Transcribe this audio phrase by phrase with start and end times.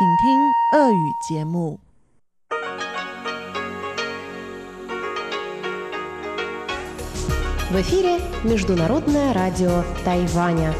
[0.00, 1.79] 请听俄语节目。
[7.69, 10.73] В эфире Международное радио Тайваня.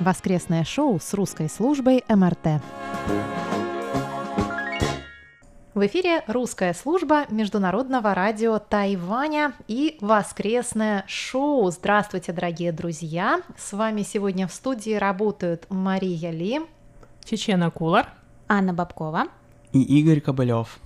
[0.00, 2.62] Воскресное шоу с русской службой МРТ.
[5.76, 11.70] В эфире русская служба Международного радио Тайваня и воскресное шоу.
[11.70, 13.42] Здравствуйте, дорогие друзья!
[13.58, 16.62] С вами сегодня в студии работают Мария Ли
[17.26, 18.08] Чечена Кулар.
[18.48, 19.24] Анна Бабкова.
[19.74, 20.78] и Игорь Кобылев.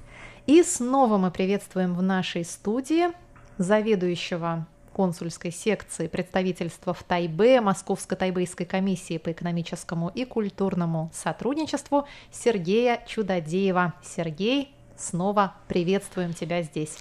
[0.49, 3.11] И снова мы приветствуем в нашей студии
[3.59, 13.95] заведующего консульской секции представительства в Тайбе Московско-Тайбейской комиссии по экономическому и культурному сотрудничеству Сергея Чудодеева.
[14.03, 16.99] Сергей, снова приветствуем тебя здесь.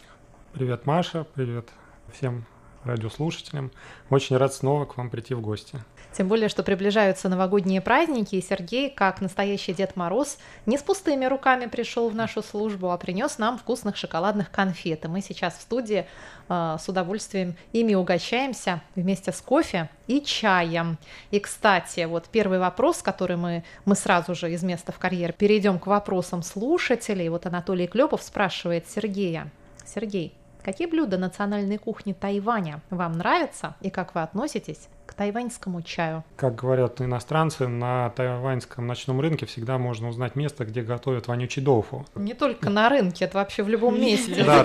[0.54, 1.70] Привет, Маша, привет
[2.12, 2.46] всем
[2.84, 3.72] радиослушателям.
[4.10, 5.80] Очень рад снова к вам прийти в гости.
[6.12, 11.26] Тем более, что приближаются новогодние праздники, и Сергей, как настоящий Дед Мороз, не с пустыми
[11.26, 15.06] руками пришел в нашу службу, а принес нам вкусных шоколадных конфет.
[15.06, 16.08] И мы сейчас в студии
[16.50, 20.98] э, с удовольствием ими угощаемся вместе с кофе и чаем.
[21.30, 25.78] И, кстати, вот первый вопрос, который мы, мы сразу же из места в карьер перейдем
[25.78, 27.30] к вопросам слушателей.
[27.30, 29.52] Вот Анатолий Клепов спрашивает Сергея.
[29.86, 30.34] Сергей,
[30.64, 36.24] какие блюда национальной кухни Тайваня вам нравятся и как вы относитесь к тайваньскому чаю?
[36.36, 42.06] Как говорят иностранцы, на тайваньском ночном рынке всегда можно узнать место, где готовят вонючий доуфу.
[42.14, 44.44] Не только на рынке, это вообще в любом месте.
[44.44, 44.64] Да,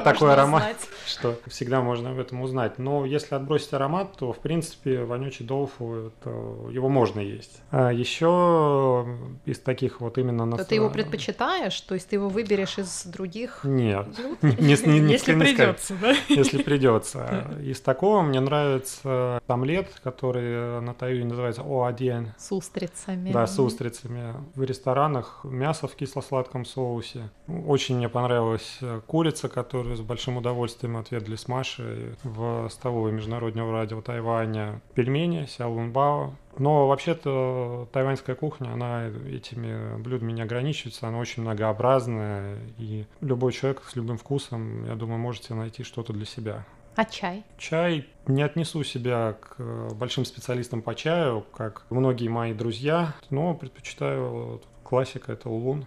[0.00, 2.78] такой, аромат, что всегда можно об этом узнать.
[2.78, 6.10] Но если отбросить аромат, то, в принципе, вонючий доуфу,
[6.70, 7.60] его можно есть.
[7.70, 9.06] А еще
[9.44, 10.56] из таких вот именно...
[10.56, 14.06] Ты его предпочитаешь, то есть ты его выберешь из других Нет,
[14.42, 16.14] не, не- не- Если придется, да?
[16.28, 17.56] если придется.
[17.62, 22.28] Из такого мне нравится омлет, который на Тайване называется О1.
[22.38, 23.32] с устрицами.
[23.32, 24.34] Да, с устрицами.
[24.54, 27.30] В ресторанах мясо в кисло-сладком соусе.
[27.48, 33.72] Очень мне понравилась э, курица, которую с большим удовольствием отведали с Машей в столовой Международного
[33.72, 34.80] радио Тайваня.
[34.94, 36.34] Пельмени, сяолунбао.
[36.58, 43.82] Но вообще-то тайваньская кухня, она этими блюдами не ограничивается, она очень многообразная, и любой человек
[43.86, 46.64] с любым вкусом, я думаю, можете найти что-то для себя.
[46.96, 47.44] А чай?
[47.58, 53.54] Чай не отнесу себя к э, большим специалистам по чаю, как многие мои друзья, но
[53.54, 55.86] предпочитаю классика, это улун.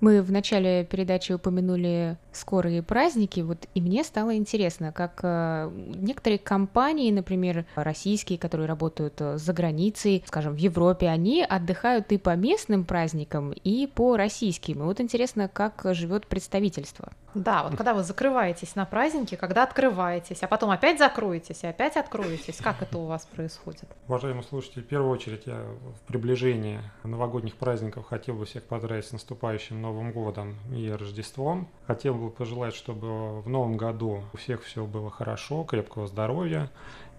[0.00, 6.38] Мы в начале передачи упомянули скорые праздники, вот и мне стало интересно, как э, некоторые
[6.38, 12.36] компании, например, российские, которые работают э, за границей, скажем, в Европе, они отдыхают и по
[12.36, 14.80] местным праздникам, и по российским.
[14.80, 17.10] И вот интересно, как живет представительство.
[17.34, 21.96] Да, вот когда вы закрываетесь на праздники, когда открываетесь, а потом опять закроетесь и опять
[21.96, 23.84] откроетесь, как это у вас происходит?
[24.06, 29.12] Уважаемые слушатели, в первую очередь я в приближении новогодних праздников хотел бы всех поздравить с
[29.12, 31.66] наступающим Новым годом и Рождеством.
[31.86, 36.70] Хотел бы пожелать, чтобы в новом году у всех все было хорошо, крепкого здоровья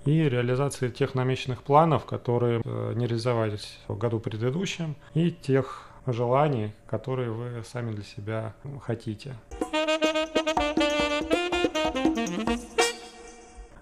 [0.06, 6.72] и реализации тех намеченных планов, которые э, не реализовались в году предыдущем, и тех желаний,
[6.85, 8.53] которые вы сами для себя
[8.84, 9.34] хотите.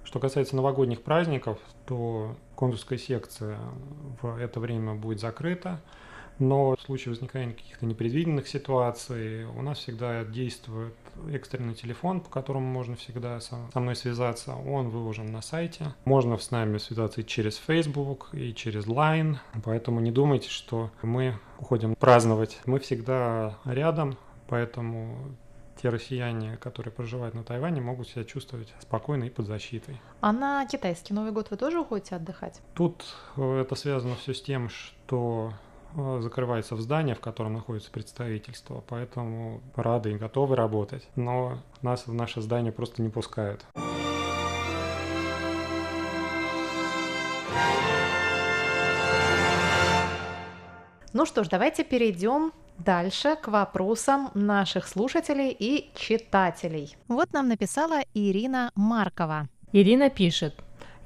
[0.06, 3.60] Что касается новогодних праздников, то консульская секция
[4.22, 5.82] в это время будет закрыта.
[6.40, 10.94] Но в случае возникновения каких-то непредвиденных ситуаций у нас всегда действует
[11.32, 14.56] экстренный телефон, по которому можно всегда со мной связаться.
[14.56, 15.94] Он выложен на сайте.
[16.06, 19.38] Можно с нами связаться и через Facebook, и через Line.
[19.64, 22.60] Поэтому не думайте, что мы уходим праздновать.
[22.66, 25.36] Мы всегда рядом, поэтому
[25.82, 30.00] те россияне, которые проживают на Тайване, могут себя чувствовать спокойно и под защитой.
[30.22, 32.62] А на китайский Новый год вы тоже уходите отдыхать?
[32.74, 33.06] Тут
[33.36, 35.54] э, это связано все с тем, что
[36.20, 42.14] закрывается в здании, в котором находится представительство, поэтому рады и готовы работать, но нас в
[42.14, 43.66] наше здание просто не пускают.
[51.14, 56.96] Ну что ж, давайте перейдем дальше к вопросам наших слушателей и читателей.
[57.08, 59.48] Вот нам написала Ирина Маркова.
[59.72, 60.54] Ирина пишет.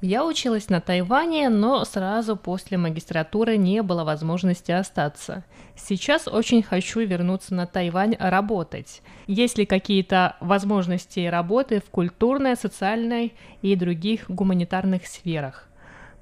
[0.04, 5.44] Я училась на Тайване, но сразу после магистратуры не было возможности остаться.
[5.76, 9.00] Сейчас очень хочу вернуться на Тайвань работать.
[9.28, 13.32] Есть ли какие-то возможности работы в культурной, социальной
[13.62, 15.68] и других гуманитарных сферах?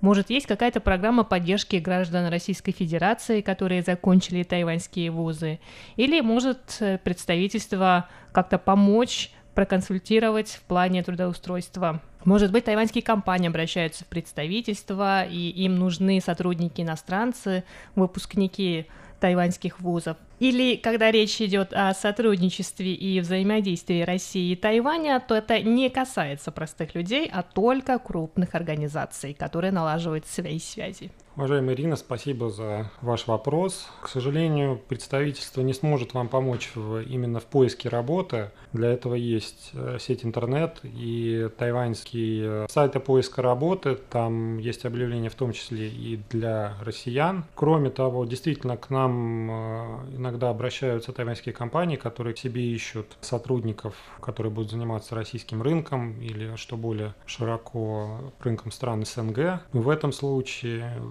[0.02, 5.58] Может, есть какая-то программа поддержки граждан Российской Федерации, которые закончили тайваньские вузы?
[5.96, 9.30] Или может э, представительство как-то помочь
[9.60, 12.00] проконсультировать в плане трудоустройства.
[12.24, 17.64] Может быть, тайваньские компании обращаются в представительство, и им нужны сотрудники-иностранцы,
[17.94, 18.86] выпускники
[19.20, 20.16] тайваньских вузов.
[20.40, 26.50] Или когда речь идет о сотрудничестве и взаимодействии России и Тайваня, то это не касается
[26.50, 31.12] простых людей, а только крупных организаций, которые налаживают свои связи.
[31.36, 33.88] Уважаемая Ирина, спасибо за ваш вопрос.
[34.02, 38.50] К сожалению, представительство не сможет вам помочь в, именно в поиске работы.
[38.72, 43.96] Для этого есть э, сеть интернет и тайваньский э, сайт поиска работы.
[44.10, 47.44] Там есть объявления в том числе и для россиян.
[47.54, 49.98] Кроме того, действительно к нам э,
[50.30, 56.54] иногда обращаются тайваньские компании, которые к себе ищут сотрудников, которые будут заниматься российским рынком или,
[56.56, 59.62] что более широко, рынком стран СНГ.
[59.72, 61.02] В этом случае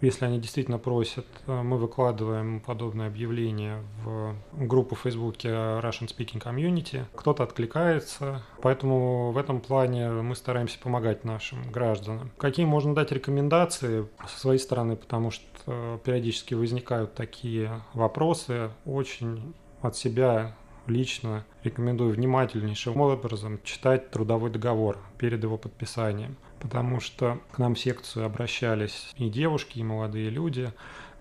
[0.00, 6.42] если они действительно просят, э, мы выкладываем подобное объявление в группу в Фейсбуке Russian Speaking
[6.42, 7.04] Community.
[7.14, 12.30] Кто-то откликается, поэтому в этом плане мы стараемся помогать нашим гражданам.
[12.36, 19.96] Какие можно дать рекомендации со своей стороны, потому что периодически возникают такие вопросы, очень от
[19.96, 20.54] себя
[20.86, 26.36] лично рекомендую внимательнейшим образом читать трудовой договор перед его подписанием.
[26.60, 30.72] Потому что к нам в секцию обращались и девушки, и молодые люди,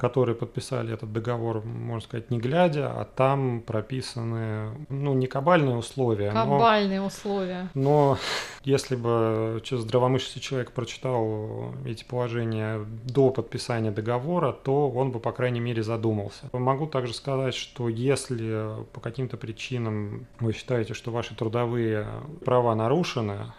[0.04, 6.30] которые подписали этот договор, можно сказать, не глядя, а там прописаны, ну, не кабальные условия.
[6.30, 7.70] Кабальные но, условия.
[7.74, 8.18] Но
[8.66, 15.62] если бы здравомыслящий человек прочитал эти положения до подписания договора, то он бы, по крайней
[15.62, 16.50] мере, задумался.
[16.52, 22.08] Могу также сказать, что если по каким-то причинам вы считаете, что ваши трудовые
[22.44, 23.54] права нарушены,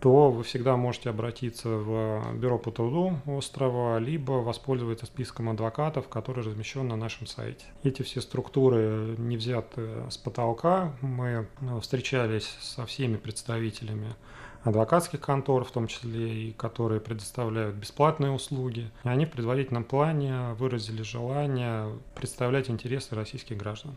[0.00, 6.42] то вы всегда можете обратиться в бюро по труду острова, либо воспользоваться списком адвокатов, который
[6.42, 7.64] размещен на нашем сайте.
[7.82, 10.94] Эти все структуры не взяты с потолка.
[11.02, 11.46] Мы
[11.80, 14.14] встречались со всеми представителями
[14.62, 18.90] адвокатских контор, в том числе и которые предоставляют бесплатные услуги.
[19.04, 23.96] И они в предварительном плане выразили желание представлять интересы российских граждан.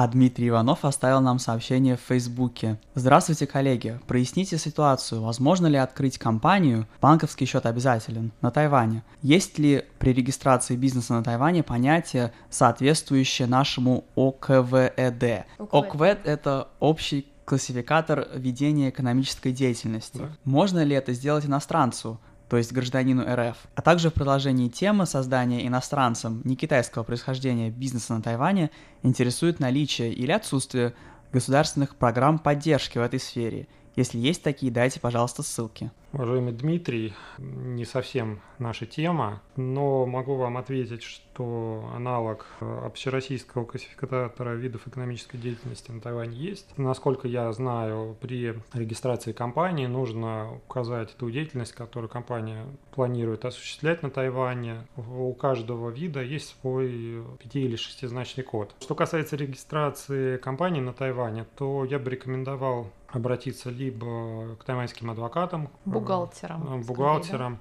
[0.00, 2.78] А Дмитрий Иванов оставил нам сообщение в Фейсбуке.
[2.94, 3.98] Здравствуйте, коллеги.
[4.06, 5.20] Проясните ситуацию.
[5.20, 9.02] Возможно ли открыть компанию, банковский счет обязателен, на Тайване?
[9.22, 15.46] Есть ли при регистрации бизнеса на Тайване понятие, соответствующее нашему ОКВЭД?
[15.58, 20.18] ОКВЭД– это общий классификатор ведения экономической деятельности.
[20.18, 20.28] Да.
[20.44, 22.20] Можно ли это сделать иностранцу?
[22.48, 28.14] То есть гражданину РФ, а также в продолжении темы создания иностранцам не китайского происхождения бизнеса
[28.14, 28.70] на Тайване
[29.02, 30.94] интересует наличие или отсутствие
[31.30, 33.68] государственных программ поддержки в этой сфере.
[33.98, 35.90] Если есть такие, дайте, пожалуйста, ссылки.
[36.12, 44.86] Уважаемый Дмитрий, не совсем наша тема, но могу вам ответить, что аналог общероссийского классификатора видов
[44.86, 46.66] экономической деятельности на Тайване есть.
[46.76, 54.10] Насколько я знаю, при регистрации компании нужно указать ту деятельность, которую компания планирует осуществлять на
[54.10, 54.86] Тайване.
[54.96, 58.76] У каждого вида есть свой пяти- или шестизначный код.
[58.80, 65.70] Что касается регистрации компании на Тайване, то я бы рекомендовал обратиться либо к тайваньским адвокатам,
[65.84, 67.60] бухгалтерам, бухгалтерам, да?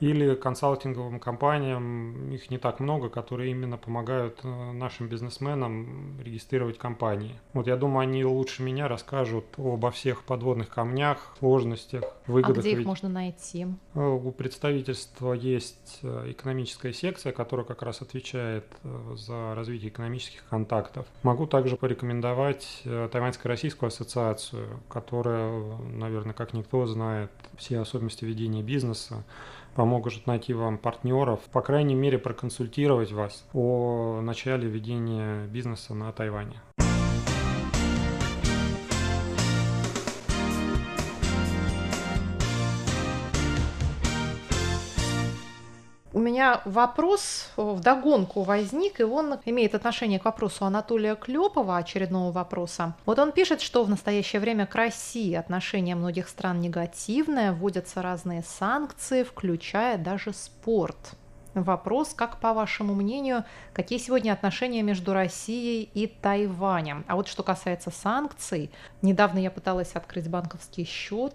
[0.00, 7.34] Или консалтинговым компаниям, их не так много, которые именно помогают э, нашим бизнесменам регистрировать компании.
[7.54, 12.58] Вот я думаю, они лучше меня расскажут обо всех подводных камнях, сложностях, выгодах.
[12.58, 13.66] А где их Ведь можно найти?
[13.94, 18.66] Э, у представительства есть э, экономическая секция, которая как раз отвечает
[19.14, 21.06] за развитие экономических контактов.
[21.22, 29.24] Могу также порекомендовать Тайваньско-Российскую ассоциацию, которая, наверное, как никто знает все особенности ведения бизнеса
[29.76, 36.60] помогут найти вам партнеров, по крайней мере проконсультировать вас о начале ведения бизнеса на Тайване.
[46.16, 52.32] У меня вопрос в догонку возник, и он имеет отношение к вопросу Анатолия Клепова, очередного
[52.32, 52.94] вопроса.
[53.04, 58.42] Вот он пишет, что в настоящее время к России отношение многих стран негативное, вводятся разные
[58.42, 60.96] санкции, включая даже спорт.
[61.52, 63.44] Вопрос, как по вашему мнению,
[63.74, 67.04] какие сегодня отношения между Россией и Тайванем?
[67.08, 68.70] А вот что касается санкций,
[69.02, 71.34] недавно я пыталась открыть банковский счет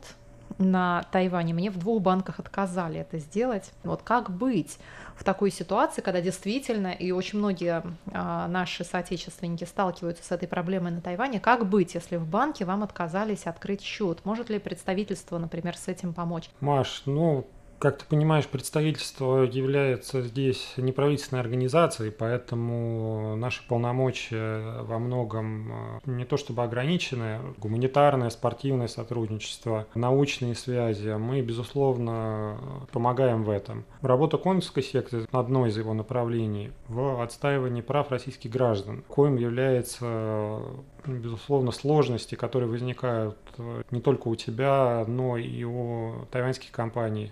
[0.58, 1.54] на Тайване.
[1.54, 3.72] Мне в двух банках отказали это сделать.
[3.84, 4.78] Вот как быть
[5.16, 10.92] в такой ситуации, когда действительно и очень многие а, наши соотечественники сталкиваются с этой проблемой
[10.92, 14.26] на Тайване, как быть, если в банке вам отказались открыть счет?
[14.26, 16.50] Может ли представительство, например, с этим помочь?
[16.60, 17.46] Маш, ну
[17.82, 26.26] как ты понимаешь, представительство является здесь неправительственной организацией, поэтому наши полномочия во многом э, не
[26.26, 27.40] то чтобы ограничены.
[27.58, 31.10] Гуманитарное, спортивное сотрудничество, научные связи.
[31.10, 33.84] Мы, безусловно, помогаем в этом.
[34.02, 40.62] Работа консульской секции– одно из его направлений в отстаивании прав российских граждан, коим является
[41.06, 47.32] безусловно, сложности, которые возникают э, не только у тебя, но и у тайваньских компаний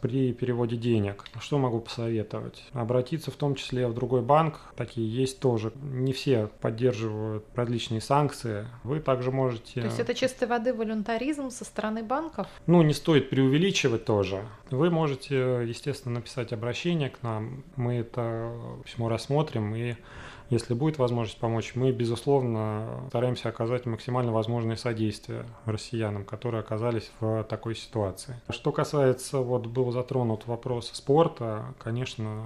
[0.00, 1.24] при переводе денег.
[1.40, 2.64] Что могу посоветовать?
[2.72, 5.72] Обратиться в том числе в другой банк, такие есть тоже.
[5.82, 8.66] Не все поддерживают различные санкции.
[8.84, 9.80] Вы также можете...
[9.80, 12.46] То есть это чистой воды волюнтаризм со стороны банков?
[12.66, 14.42] Ну, не стоит преувеличивать тоже.
[14.70, 17.64] Вы можете, естественно, написать обращение к нам.
[17.76, 18.52] Мы это
[18.84, 19.96] письмо рассмотрим и
[20.52, 27.44] если будет возможность помочь, мы, безусловно, стараемся оказать максимально возможное содействие россиянам, которые оказались в
[27.44, 28.40] такой ситуации.
[28.50, 32.44] Что касается, вот был затронут вопрос спорта, конечно,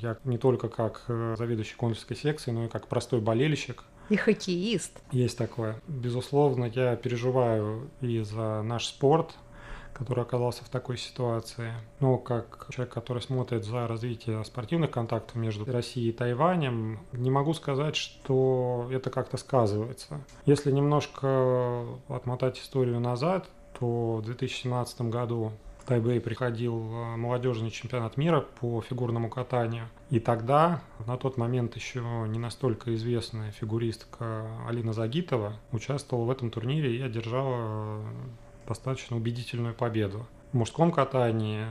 [0.00, 5.02] я не только как заведующий консульской секции, но и как простой болельщик и хоккеист.
[5.12, 5.80] Есть такое.
[5.86, 9.34] Безусловно, я переживаю и за наш спорт,
[9.98, 11.72] который оказался в такой ситуации.
[12.00, 17.52] Но как человек, который смотрит за развитие спортивных контактов между Россией и Тайванем, не могу
[17.54, 20.20] сказать, что это как-то сказывается.
[20.46, 28.16] Если немножко отмотать историю назад, то в 2017 году в Тайбэй приходил э, молодежный чемпионат
[28.16, 29.88] мира по фигурному катанию.
[30.10, 36.50] И тогда, на тот момент еще не настолько известная фигуристка Алина Загитова участвовала в этом
[36.50, 38.02] турнире и одержала
[38.68, 40.26] достаточно убедительную победу.
[40.52, 41.66] В мужском катании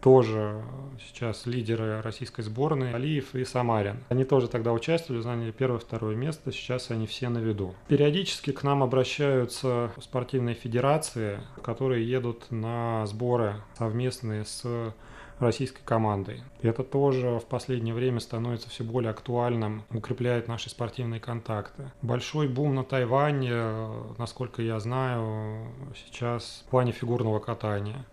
[0.00, 0.62] тоже
[1.00, 4.04] сейчас лидеры российской сборной Алиев и Самарин.
[4.10, 7.74] Они тоже тогда участвовали, заняли первое-второе место, сейчас они все на виду.
[7.88, 14.92] Периодически к нам обращаются спортивные федерации, которые едут на сборы совместные с
[15.38, 16.42] российской командой.
[16.62, 21.90] Это тоже в последнее время становится все более актуальным, укрепляет наши спортивные контакты.
[22.02, 23.88] Большой бум на Тайване,
[24.18, 28.04] насколько я знаю, сейчас в плане фигурного катания.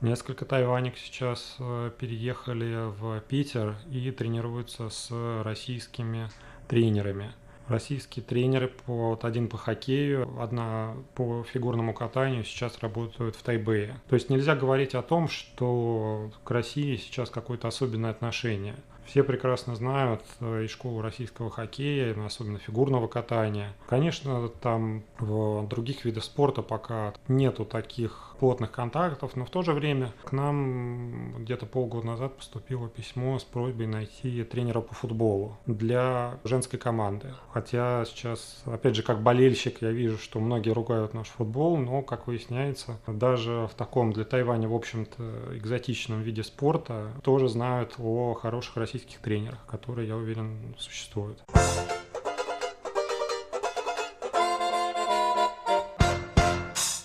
[0.00, 5.10] Несколько тайванек сейчас э, переехали в Питер и тренируются с
[5.44, 6.30] российскими
[6.68, 7.34] тренерами
[7.70, 13.94] российские тренеры, по, вот один по хоккею, одна по фигурному катанию сейчас работают в Тайбэе.
[14.08, 18.76] То есть нельзя говорить о том, что к России сейчас какое-то особенное отношение.
[19.06, 23.74] Все прекрасно знают э, и школу российского хоккея, особенно фигурного катания.
[23.88, 29.72] Конечно, там в других видах спорта пока нету таких плотных контактов, но в то же
[29.74, 36.38] время к нам где-то полгода назад поступило письмо с просьбой найти тренера по футболу для
[36.44, 37.34] женской команды.
[37.52, 42.26] Хотя сейчас, опять же, как болельщик, я вижу, что многие ругают наш футбол, но, как
[42.26, 48.78] выясняется, даже в таком для Тайваня, в общем-то, экзотичном виде спорта тоже знают о хороших
[48.78, 51.44] российских тренерах, которые, я уверен, существуют.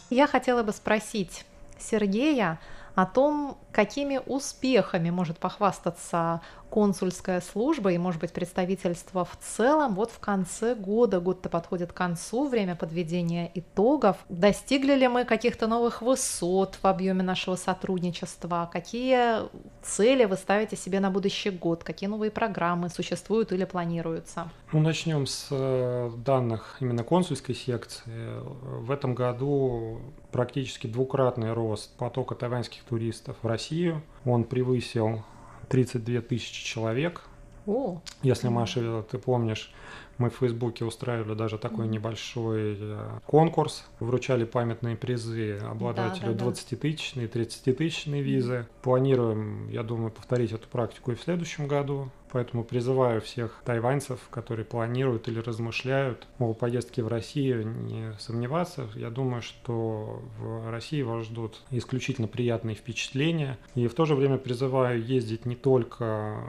[0.09, 1.45] Я хотела бы спросить
[1.79, 2.59] Сергея
[2.93, 6.39] о том, какими успехами может похвастаться
[6.69, 11.95] консульская служба и, может быть, представительство в целом вот в конце года, год-то подходит к
[11.95, 14.17] концу, время подведения итогов.
[14.29, 18.69] Достигли ли мы каких-то новых высот в объеме нашего сотрудничества?
[18.71, 19.49] Какие
[19.83, 21.83] цели вы ставите себе на будущий год?
[21.83, 24.49] Какие новые программы существуют или планируются?
[24.71, 28.39] Ну, начнем с э, данных именно консульской секции.
[28.41, 29.99] В этом году
[30.31, 34.03] практически двукратный рост потока тайваньских туристов в Россию.
[34.25, 35.23] Он превысил
[35.69, 37.23] 32 тысячи человек.
[37.65, 37.99] О.
[38.21, 39.73] Если, Маша, ты помнишь,
[40.19, 46.51] мы в Фейсбуке устраивали даже такой небольшой э, конкурс, вручали памятные призы обладателю да, да,
[46.51, 48.67] 20-тысячной и 30-тысячной визы.
[48.83, 52.11] Планируем, я думаю, повторить эту практику и в следующем году.
[52.35, 58.89] Поэтому призываю всех тайваньцев, которые планируют или размышляют о поездке в Россию, не сомневаться.
[58.93, 63.57] Я думаю, что в России вас ждут исключительно приятные впечатления.
[63.73, 66.43] И в то же время призываю ездить не только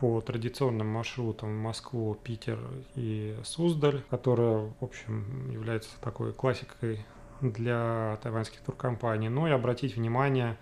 [0.00, 2.58] по традиционным маршрутам Москву, Питер
[2.94, 7.04] и Суздаль, которая, в общем, является такой классикой
[7.42, 10.56] для тайваньских туркомпаний, но и обратить внимание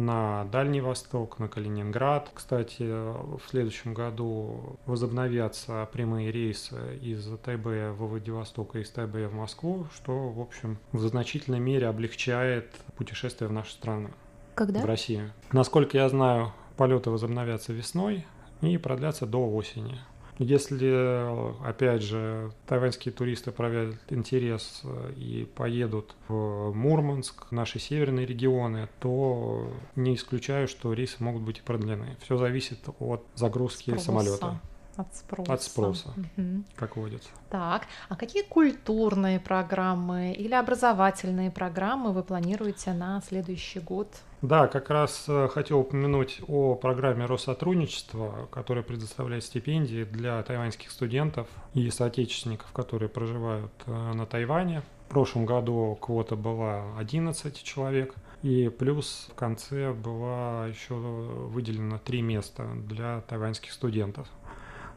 [0.00, 2.30] на Дальний Восток, на Калининград.
[2.34, 9.34] Кстати, в следующем году возобновятся прямые рейсы из Тайбэя в Владивосток и из Тайбэя в
[9.34, 14.10] Москву, что, в общем, в значительной мере облегчает путешествие в нашу страну.
[14.54, 14.80] Когда?
[14.80, 15.32] В Россию.
[15.52, 18.26] Насколько я знаю, полеты возобновятся весной
[18.62, 20.00] и продлятся до осени.
[20.42, 24.82] Если, опять же, тайваньские туристы проявят интерес
[25.14, 31.62] и поедут в Мурманск, наши северные регионы, то не исключаю, что рейсы могут быть и
[31.62, 32.16] продлены.
[32.22, 34.04] Все зависит от загрузки Спроса.
[34.06, 34.60] самолета.
[35.00, 35.52] От спроса.
[35.52, 36.08] От спроса.
[36.36, 36.64] Мгм.
[36.76, 37.30] Как водится.
[37.48, 44.08] Так, а какие культурные программы или образовательные программы вы планируете на следующий год?
[44.42, 51.48] Да, как раз э, хотел упомянуть о программе Россотрудничества, которая предоставляет стипендии для тайваньских студентов
[51.72, 54.82] и соотечественников, которые проживают э, на Тайване.
[55.08, 62.22] В прошлом году квота была 11 человек, и плюс в конце было еще выделено три
[62.22, 64.28] места для тайваньских студентов.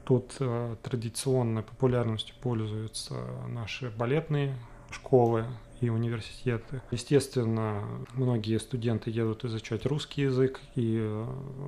[0.06, 3.16] Тут э, традиционной популярностью пользуются
[3.48, 4.56] наши балетные
[4.92, 5.46] школы
[5.80, 6.82] и университеты.
[6.92, 7.84] Естественно,
[8.14, 11.26] многие студенты едут изучать русский язык и э,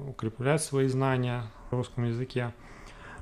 [0.10, 2.54] укреплять свои знания в русском языке.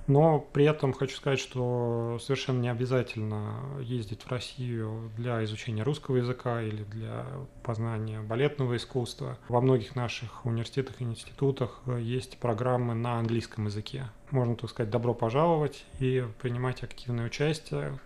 [0.07, 6.17] Но при этом хочу сказать, что совершенно не обязательно ездить в Россию для изучения русского
[6.17, 7.25] языка или для
[7.63, 9.37] познания балетного искусства.
[9.47, 14.09] Во многих наших университетах и институтах есть программы на английском языке.
[14.31, 17.99] Можно, так сказать, добро пожаловать и принимать активное участие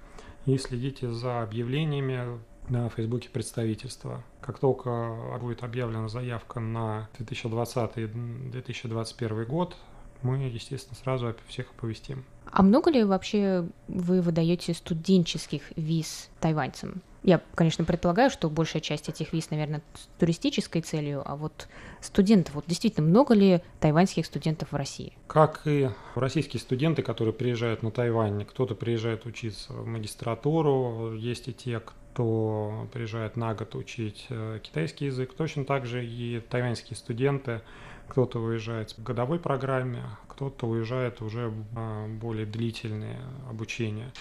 [0.46, 2.40] и следите за объявлениями
[2.70, 4.24] на Фейсбуке представительства.
[4.42, 9.78] Как только будет объявлена заявка на 2020-2021 год,
[10.24, 12.24] мы, естественно, сразу всех оповестим.
[12.52, 17.02] А много ли вообще вы выдаете студенческих виз тайваньцам?
[17.24, 21.68] Я, конечно, предполагаю, что большая часть этих виз, наверное, с туристической целью, а вот
[22.00, 25.12] студентов, вот действительно, много ли тайваньских студентов в России?
[25.28, 31.54] Как и российские студенты, которые приезжают на Тайвань, кто-то приезжает учиться в магистратуру, есть и
[31.54, 37.62] те, кто приезжает на год учить э, китайский язык, точно так же и тайваньские студенты,
[38.08, 44.12] кто-то уезжает в годовой программе, кто-то уезжает уже в более длительное обучение.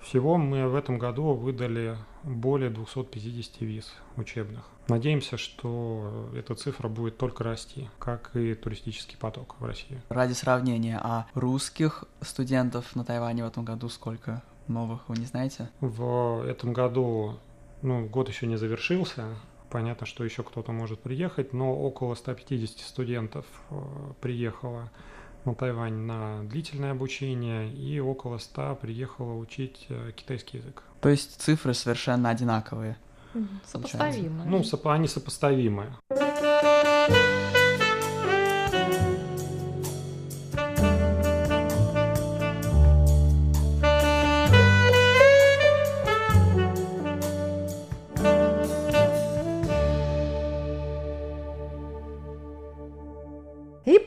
[0.00, 4.64] Всего мы в этом году выдали более 250 виз учебных.
[4.88, 10.00] Надеемся, что эта цифра будет только расти, как и туристический поток в России.
[10.08, 15.70] Ради сравнения, а русских студентов на Тайване в этом году сколько новых, вы не знаете?
[15.80, 17.40] В этом году,
[17.82, 19.24] ну, год еще не завершился,
[19.70, 23.74] Понятно, что еще кто-то может приехать, но около 150 студентов э,
[24.20, 24.90] приехало
[25.44, 30.82] на Тайвань на длительное обучение и около 100 приехало учить э, китайский язык.
[31.00, 32.96] То есть цифры совершенно одинаковые.
[33.64, 34.48] Сопоставимые.
[34.48, 35.92] Ну, сопо- они сопоставимые.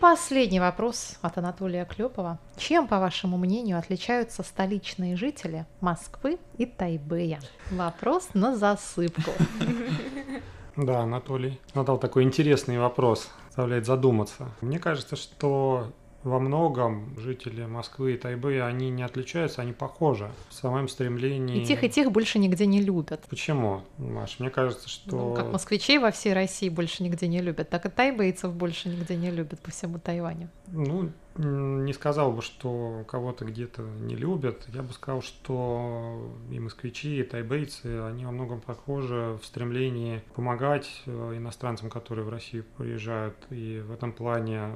[0.09, 2.39] Последний вопрос от Анатолия Клепова.
[2.57, 7.39] Чем, по вашему мнению, отличаются столичные жители Москвы и Тайбэя?
[7.69, 9.31] Вопрос на засыпку.
[10.75, 14.49] Да, Анатолий задал такой интересный вопрос, заставляет задуматься.
[14.61, 15.91] Мне кажется, что
[16.23, 21.61] во многом жители Москвы и Тайбэя, они не отличаются, они похожи в самом стремлении...
[21.61, 23.23] И тех, и тех больше нигде не любят.
[23.29, 24.39] Почему, Маш?
[24.39, 25.15] Мне кажется, что...
[25.15, 29.15] Ну, как москвичей во всей России больше нигде не любят, так и тайбэйцев больше нигде
[29.15, 30.49] не любят по всему Тайваню.
[30.67, 34.67] Ну, не сказал бы, что кого-то где-то не любят.
[34.73, 41.03] Я бы сказал, что и москвичи, и тайбейцы, они во многом похожи в стремлении помогать
[41.05, 43.35] э, иностранцам, которые в Россию приезжают.
[43.49, 44.71] И в этом плане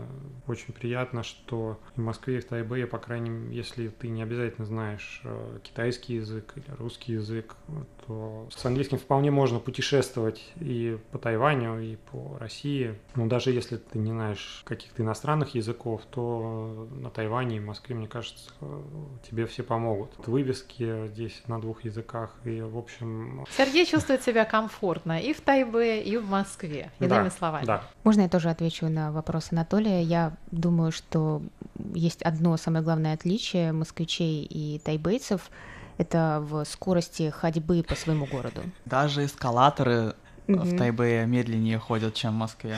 [0.48, 4.24] очень приятно, что и в Москве, и в Тайбэе, по крайней мере, если ты не
[4.24, 7.56] обязательно знаешь э, китайский язык или русский язык,
[8.08, 12.96] то с английским вполне можно путешествовать и по Тайваню, и по России.
[13.16, 17.96] Но даже если ты не знаешь каких-то иностранных языков, то на Тайване и в Москве,
[17.96, 18.52] мне кажется,
[19.30, 20.12] тебе все помогут.
[20.28, 23.46] Вывески здесь на двух языках, и, в общем...
[23.58, 27.66] Сергей чувствует себя комфортно и в Тайбэе, и в Москве, иными да, словами.
[27.66, 30.02] Да, Можно я тоже отвечу на вопрос Анатолия?
[30.02, 31.42] Я думаю, что
[31.94, 35.50] есть одно самое главное отличие москвичей и тайбейцев–
[35.98, 38.62] это в скорости ходьбы по своему городу.
[38.86, 40.16] Даже эскалаторы
[40.48, 40.78] в.
[40.78, 42.78] Тайбэе медленнее ходят, чем в Москве.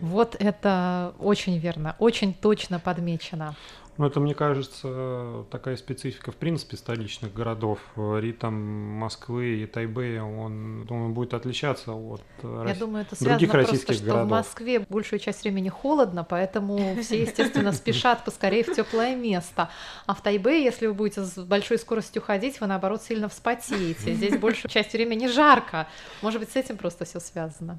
[0.00, 3.54] Вот это очень верно, очень точно подмечено.
[4.02, 7.78] Ну, это, мне кажется, такая специфика, в принципе, столичных городов.
[7.94, 12.78] Ритм Москвы и Тайбэя, он, думаю, будет отличаться от Я рас...
[12.78, 14.26] думаю, это других связано российских просто, что городов.
[14.26, 19.70] в Москве большую часть времени холодно, поэтому все, естественно, спешат поскорее в теплое место.
[20.06, 24.14] А в Тайбэе, если вы будете с большой скоростью ходить, вы, наоборот, сильно вспотеете.
[24.14, 25.86] Здесь большую часть времени жарко.
[26.22, 27.78] Может быть, с этим просто все связано.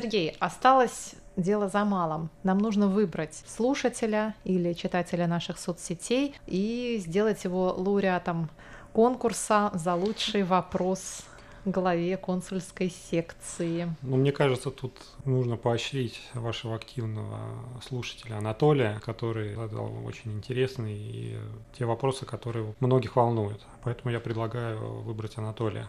[0.00, 2.30] Сергей, осталось дело за малым.
[2.44, 8.48] Нам нужно выбрать слушателя или читателя наших соцсетей и сделать его лауреатом
[8.92, 11.24] конкурса за лучший вопрос
[11.64, 13.92] главе консульской секции.
[14.02, 17.36] Ну, мне кажется, тут нужно поощрить вашего активного
[17.82, 21.38] слушателя Анатолия, который задал очень интересные и
[21.76, 23.66] те вопросы, которые многих волнуют.
[23.82, 25.88] Поэтому я предлагаю выбрать Анатолия.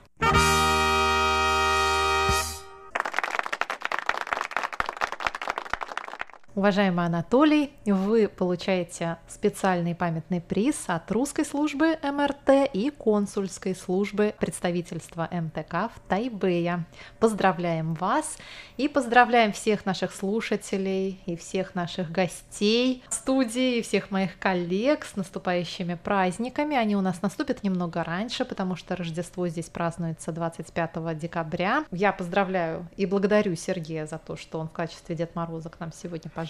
[6.59, 15.29] Уважаемый Анатолий, вы получаете специальный памятный приз от русской службы МРТ и консульской службы представительства
[15.31, 16.83] МТК в Тайбэе.
[17.17, 18.37] Поздравляем вас
[18.75, 25.15] и поздравляем всех наших слушателей и всех наших гостей студии и всех моих коллег с
[25.15, 26.75] наступающими праздниками.
[26.75, 31.85] Они у нас наступят немного раньше, потому что Рождество здесь празднуется 25 декабря.
[31.91, 35.93] Я поздравляю и благодарю Сергея за то, что он в качестве Дед Мороза к нам
[35.93, 36.48] сегодня пожаловал,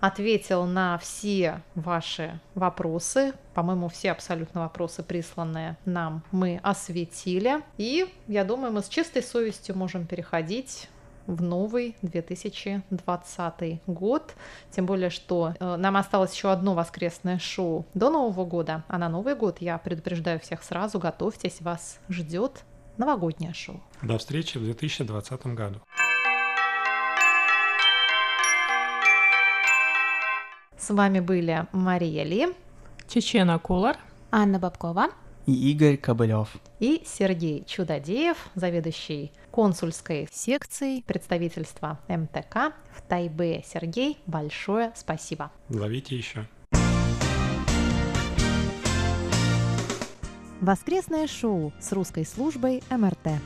[0.00, 3.34] ответил на все ваши вопросы.
[3.54, 7.62] По-моему, все абсолютно вопросы, присланные нам, мы осветили.
[7.76, 10.88] И я думаю, мы с чистой совестью можем переходить
[11.26, 14.34] в новый 2020 год.
[14.70, 19.08] Тем более, что э, нам осталось еще одно воскресное шоу до Нового года, а на
[19.08, 22.64] Новый год я предупреждаю всех сразу, готовьтесь, вас ждет
[22.96, 23.80] новогоднее шоу.
[24.02, 25.80] До встречи в 2020 году.
[30.90, 32.48] С вами были Мария Ли
[33.06, 33.96] Чечена Кулар.
[34.32, 35.10] Анна Бабкова.
[35.46, 36.56] И Игорь Кобылев.
[36.80, 43.62] и Сергей Чудодеев, заведующий консульской секцией представительства МТК в Тайбе.
[43.64, 45.52] Сергей, большое спасибо.
[45.68, 46.44] Ловите еще.
[50.60, 53.38] Воскресное шоу с русской службой МРТ.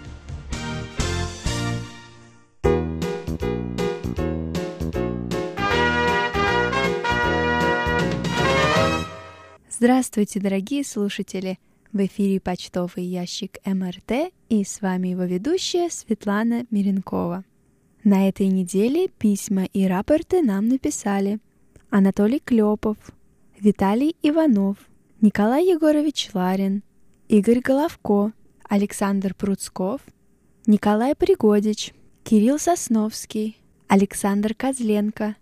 [9.76, 11.58] Здравствуйте, дорогие слушатели!
[11.92, 17.44] В эфире почтовый ящик МРТ и с вами его ведущая Светлана Миренкова.
[18.04, 21.40] На этой неделе письма и рапорты нам написали
[21.90, 22.96] Анатолий Клепов,
[23.58, 24.76] Виталий Иванов,
[25.20, 26.84] Николай Егорович Ларин,
[27.28, 28.32] Игорь Головко,
[28.68, 30.02] Александр Пруцков,
[30.66, 33.58] Николай Пригодич, Кирилл Сосновский,
[33.88, 35.34] Александр Козленко,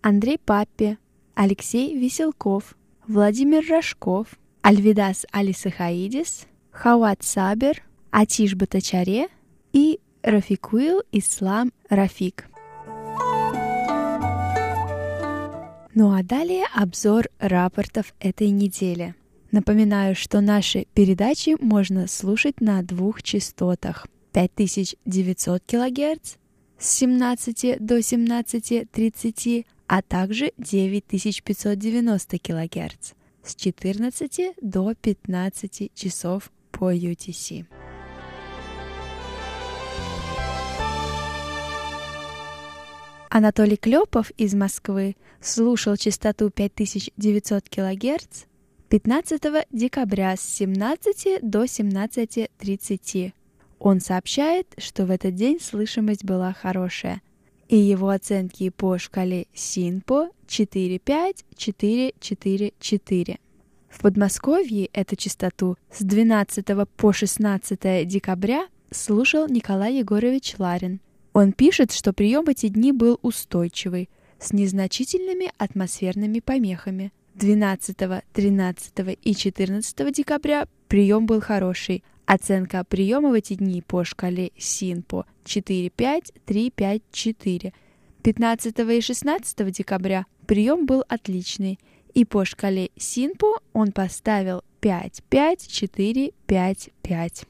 [0.00, 0.96] Андрей Паппе,
[1.34, 2.76] Алексей Веселков,
[3.12, 9.26] Владимир Рожков, Альвидас Алисахаидис, Хауат Сабер, Атиш Батачаре
[9.72, 12.46] и Рафикуил Ислам Рафик.
[15.92, 19.16] Ну а далее обзор рапортов этой недели.
[19.50, 26.36] Напоминаю, что наши передачи можно слушать на двух частотах 5900 кГц
[26.78, 37.66] с 17 до 17.30, а также 9590 кГц с 14 до 15 часов по UTC.
[43.30, 48.44] Анатолий Клепов из Москвы слушал частоту 5900 кГц
[48.90, 53.32] 15 декабря с 17 до 17.30.
[53.80, 57.22] Он сообщает, что в этот день слышимость была хорошая,
[57.70, 63.38] и его оценки по шкале СИНПО 45444.
[63.88, 70.98] В Подмосковье эту частоту с 12 по 16 декабря слушал Николай Егорович Ларин.
[71.32, 74.08] Он пишет, что прием эти дни был устойчивый,
[74.40, 77.12] с незначительными атмосферными помехами.
[77.36, 77.96] 12,
[78.32, 82.02] 13 и 14 декабря прием был хороший.
[82.32, 87.72] Оценка приема в эти дни по шкале СИНПО 4-5-3-5-4.
[88.22, 91.80] 15 и 16 декабря прием был отличный,
[92.14, 97.46] и по шкале СИНПО он поставил 5-5-4-5-5.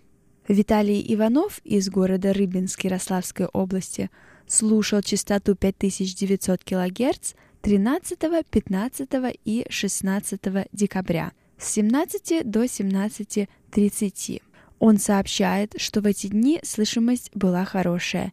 [0.49, 4.09] Виталий Иванов из города Рыбинск Ярославской области
[4.47, 8.19] слушал частоту 5900 кГц 13,
[8.51, 9.11] 15
[9.45, 10.41] и 16
[10.73, 14.41] декабря с 17 до 17.30.
[14.81, 18.33] Он сообщает, что в эти дни слышимость была хорошая,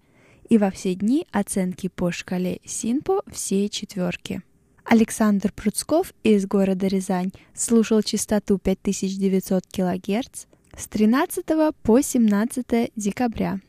[0.49, 4.41] и во все дни оценки по шкале СИНПО все четверки.
[4.85, 10.45] Александр Пруцков из города Рязань слушал частоту 5900 кГц
[10.77, 11.45] с 13
[11.83, 13.59] по 17 декабря.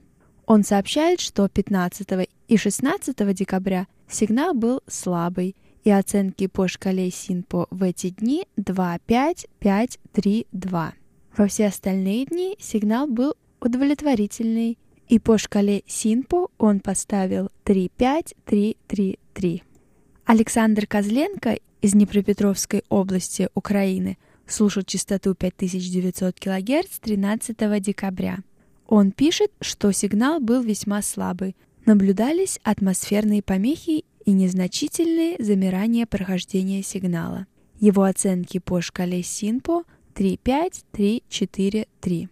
[0.47, 7.67] Он сообщает, что 15 и 16 декабря сигнал был слабый, и оценки по шкале СИНПО
[7.71, 10.93] в эти дни 2, 5, 5, 3, 2.
[11.39, 14.77] Во все остальные дни сигнал был удовлетворительный,
[15.09, 19.63] и по шкале СИНПО он поставил 3, 5, 3, 3, 3.
[20.25, 28.39] Александр Козленко из Днепропетровской области Украины слушал частоту 5900 кГц 13 декабря.
[28.89, 31.55] Он пишет, что сигнал был весьма слабый,
[31.87, 37.47] наблюдались атмосферные помехи и незначительные замирания прохождения сигнала.
[37.79, 39.85] Его оценки по шкале СИНПО
[40.19, 42.29] 3,5, 3, 4, 3.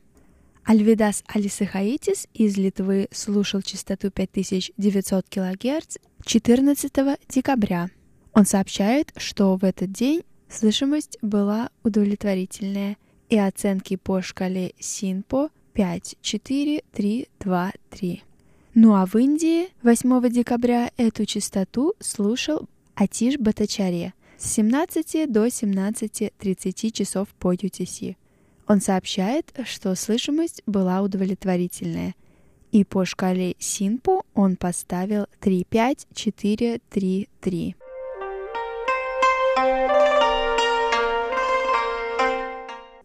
[0.65, 6.93] Альвидас Алисахаитис из Литвы слушал частоту 5900 кГц 14
[7.29, 7.89] декабря.
[8.33, 12.97] Он сообщает, что в этот день слышимость была удовлетворительная,
[13.29, 18.23] и оценки по шкале СИНПО 5, 4, 3, 2, 3.
[18.75, 26.91] Ну а в Индии 8 декабря эту частоту слушал Атиш Батачаре с 17 до 17.30
[26.91, 28.17] часов по UTC.
[28.67, 32.17] Он сообщает, что слышимость была удовлетворительная,
[32.73, 35.67] и по шкале Синпо он поставил 3,
[36.13, 37.77] 4, 3, 3.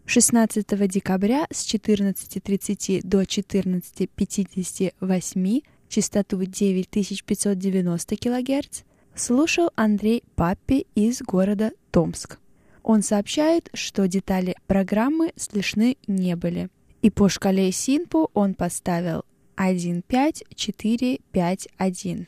[0.06, 8.82] 16 декабря с 14.30 до 14.58 частоту 9590 кГц
[9.16, 12.40] слушал Андрей Паппи из города Томск.
[12.84, 16.70] Он сообщает, что детали программы слышны не были.
[17.02, 19.24] И по шкале Синпо он поставил
[19.56, 22.28] 15451.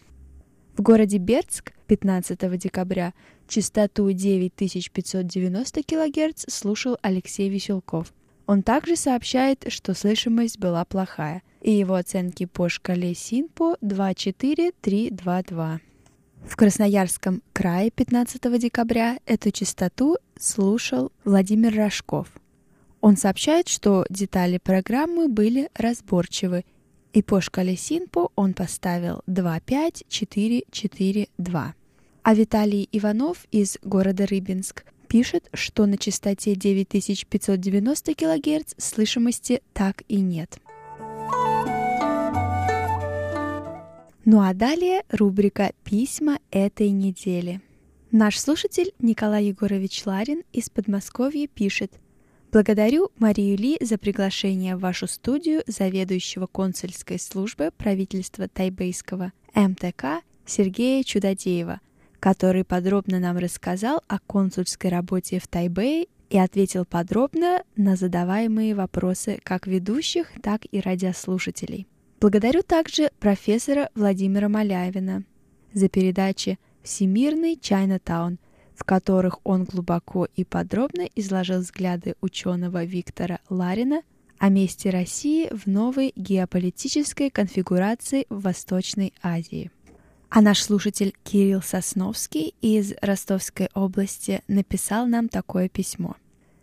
[0.76, 3.14] В городе Бердск 15 декабря
[3.48, 8.14] частоту 9590 кГц слушал Алексей Веселков.
[8.46, 15.82] Он также сообщает, что слышимость была плохая, и его оценки по шкале СИНПО 24322.
[16.46, 22.28] В Красноярском крае 15 декабря эту частоту слушал Владимир Рожков.
[23.02, 26.64] Он сообщает, что детали программы были разборчивы
[27.14, 31.76] и по шкале Синпо он поставил 25442.
[32.24, 40.22] А Виталий Иванов из города Рыбинск пишет, что на частоте 9590 кГц слышимости так и
[40.22, 40.58] нет.
[44.26, 47.60] Ну а далее рубрика «Письма этой недели».
[48.12, 51.92] Наш слушатель Николай Егорович Ларин из Подмосковья пишет
[52.50, 61.04] Благодарю Марию Ли за приглашение в вашу студию заведующего консульской службы правительства тайбейского МТК Сергея
[61.04, 61.82] Чудодеева,
[62.22, 69.40] который подробно нам рассказал о консульской работе в Тайбэе и ответил подробно на задаваемые вопросы
[69.44, 71.88] как ведущих, так и радиослушателей.
[72.24, 75.26] Благодарю также профессора Владимира Маляевина
[75.74, 78.40] за передачи «Всемирный Чайнатаун»,
[78.74, 84.04] в которых он глубоко и подробно изложил взгляды ученого Виктора Ларина
[84.38, 89.70] о месте России в новой геополитической конфигурации в Восточной Азии.
[90.30, 96.16] А наш слушатель Кирилл Сосновский из Ростовской области написал нам такое письмо.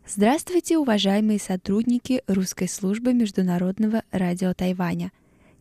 [0.09, 5.12] Здравствуйте, уважаемые сотрудники русской службы Международного радио Тайваня.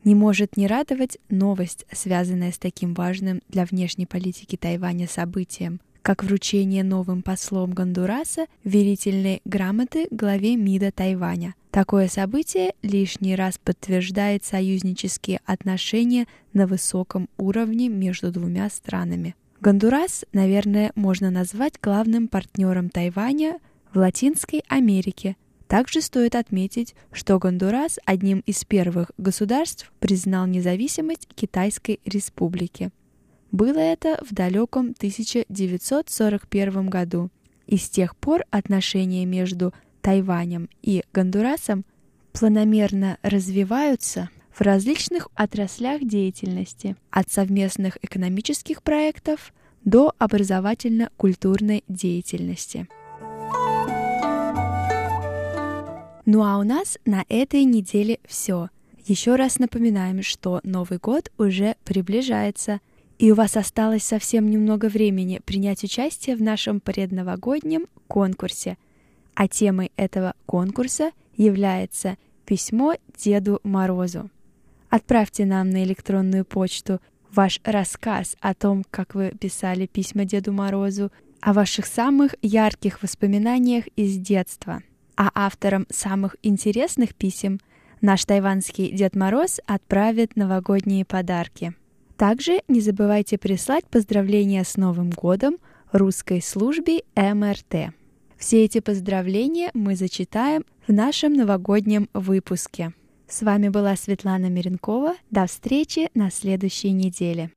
[0.03, 6.23] Не может не радовать новость, связанная с таким важным для внешней политики Тайваня событием– как
[6.23, 11.55] вручение новым послом Гондураса верительной грамоты главе МИДа Тайваня.
[11.71, 19.35] Такое событие лишний раз подтверждает союзнические отношения на высоком уровне между двумя странами.
[19.61, 23.59] Гондурас, наверное, можно назвать главным партнером Тайваня
[23.93, 25.35] в Латинской Америке.
[25.69, 32.89] Также стоит отметить, что Гондурас одним из первых государств признал независимость Китайской Республики.
[33.51, 37.29] Было это в далеком 1941 году,
[37.67, 41.85] и с тех пор отношения между Тайванем и Гондурасом
[42.33, 49.53] планомерно развиваются в различных отраслях деятельности, от совместных экономических проектов
[49.85, 52.87] до образовательно-культурной деятельности.
[56.31, 58.69] Ну а у нас на этой неделе все.
[59.05, 62.81] Еще раз напоминаем, что Новый год уже приближается–
[63.19, 68.77] и у вас осталось совсем немного времени принять участие в нашем предновогоднем конкурсе.
[69.35, 74.29] А темой этого конкурса является письмо Деду Морозу.
[74.89, 81.11] Отправьте нам на электронную почту ваш рассказ о том, как вы писали письма Деду Морозу,
[81.41, 84.81] о ваших самых ярких воспоминаниях из детства.
[85.19, 87.59] А авторам самых интересных писем
[87.99, 91.73] наш тайванский Дед Мороз отправит новогодние подарки.
[92.15, 95.57] Также не забывайте прислать поздравления с Новым годом
[95.91, 97.93] русской службе МРТ.
[98.37, 102.93] Все эти поздравления мы зачитаем в нашем новогоднем выпуске.
[103.27, 105.15] С вами была Светлана Миренкова.
[105.31, 107.51] До встречи на следующей неделе.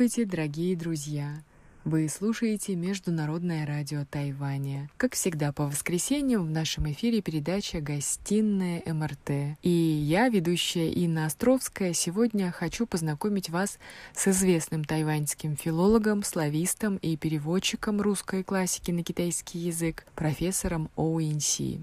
[0.00, 1.42] Здравствуйте, дорогие друзья!
[1.84, 4.88] Вы слушаете Международное радио Тайваня.
[4.96, 9.58] Как всегда, по воскресеньям в нашем эфире передача «Гостиная МРТ».
[9.60, 13.78] И я, ведущая Инна Островская, сегодня хочу познакомить вас
[14.14, 21.78] с известным тайваньским филологом, славистом и переводчиком русской классики на китайский язык, профессором Оу Инси.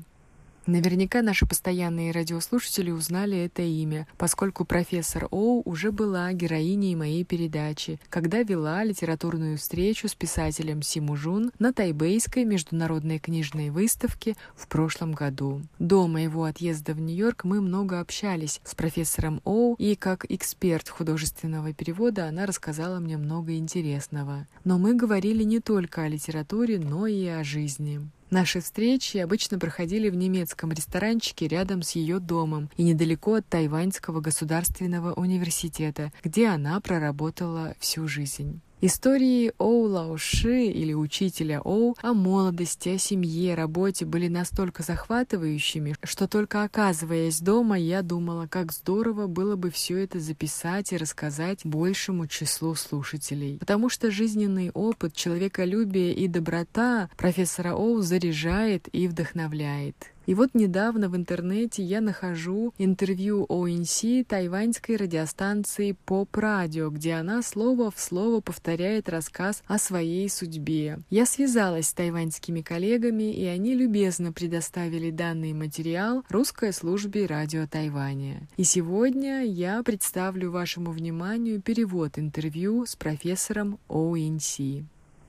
[0.68, 8.02] Наверняка наши постоянные радиослушатели узнали это имя, поскольку профессор Оу уже была героиней моей передачи,
[8.10, 15.14] когда вела литературную встречу с писателем Симу Жун на Тайбейской международной книжной выставке в прошлом
[15.14, 15.62] году.
[15.80, 21.72] До моего отъезда в Нью-Йорк мы много общались с профессором Оу, и как эксперт художественного
[21.72, 24.46] перевода она рассказала мне много интересного.
[24.66, 28.02] Но мы говорили не только о литературе, но и о жизни.
[28.30, 34.20] Наши встречи обычно проходили в немецком ресторанчике рядом с ее домом и недалеко от Тайваньского
[34.20, 38.62] государственного университета, где она проработала всю жизнь.
[38.80, 46.28] Истории Оу Лаоши или учителя Оу о молодости, о семье, работе были настолько захватывающими, что
[46.28, 52.28] только оказываясь дома, я думала, как здорово было бы все это записать и рассказать большему
[52.28, 53.58] числу слушателей.
[53.58, 59.96] Потому что жизненный опыт, человеколюбие и доброта профессора Оу заряжает и вдохновляет.
[60.28, 67.42] И вот недавно в интернете я нахожу интервью ОНС тайваньской радиостанции Поп Радио, где она
[67.42, 71.00] слово в слово повторяет рассказ о своей судьбе.
[71.10, 78.50] Я связалась с тайваньскими коллегами, и они любезно предоставили данный материал русской службе радио Тайваня.
[78.58, 84.60] И сегодня я представлю вашему вниманию перевод интервью с профессором ОНС.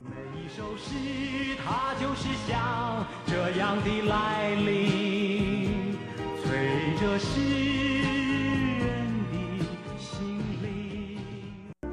[0.00, 0.94] 每一首诗，
[1.64, 5.98] 它就是像这样的来临，
[6.40, 7.40] 催着诗
[8.78, 11.18] 人的心灵。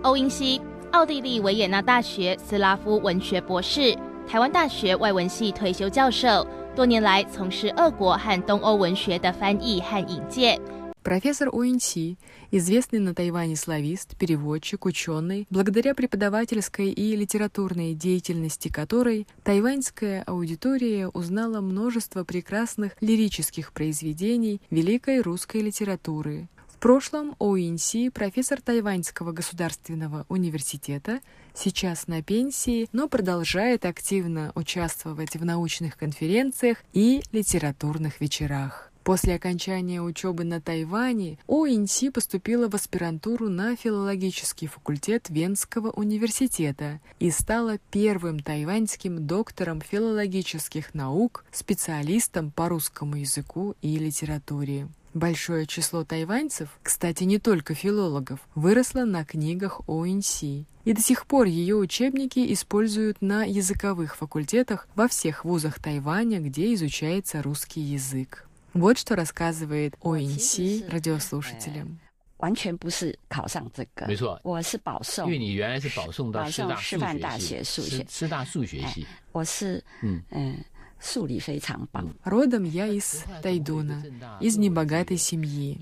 [0.03, 10.61] 欧英熙，奥地利维也纳大学斯拉夫文学博士，台湾大学外文系退休教授，多年来从事俄国和东欧文学的翻译和引介。
[11.05, 12.17] Профессор Уинси,
[12.49, 21.61] известный на Тайване славист, переводчик, ученый, благодаря преподавательской и литературной деятельности которой тайваньская аудитория узнала
[21.61, 26.47] множество прекрасных лирических произведений великой русской литературы.
[26.67, 31.19] В прошлом Оуинси, профессор Тайваньского государственного университета,
[31.53, 38.91] сейчас на пенсии, но продолжает активно участвовать в научных конференциях и литературных вечерах.
[39.05, 46.99] После окончания учебы на Тайване О Инси поступила в аспирантуру на филологический факультет Венского университета
[47.19, 54.87] и стала первым тайваньским доктором филологических наук, специалистом по русскому языку и литературе.
[55.13, 60.41] Большое число тайваньцев, кстати, не только филологов, выросло на книгах ОНС.
[60.41, 66.73] И до сих пор ее учебники используют на языковых факультетах во всех вузах Тайваня, где
[66.73, 68.47] изучается русский язык.
[68.74, 71.98] Вот что рассказывает ОНС радиослушателям.
[72.38, 80.64] 完全不是考上这个，没错，我是保送，因为你原来是保送到师大师范大学数学，师大数学系，我是嗯嗯。
[81.02, 82.14] 数理非常棒。
[82.24, 84.04] Родом я из Тайдуна,
[84.38, 85.78] из небогатой семьи.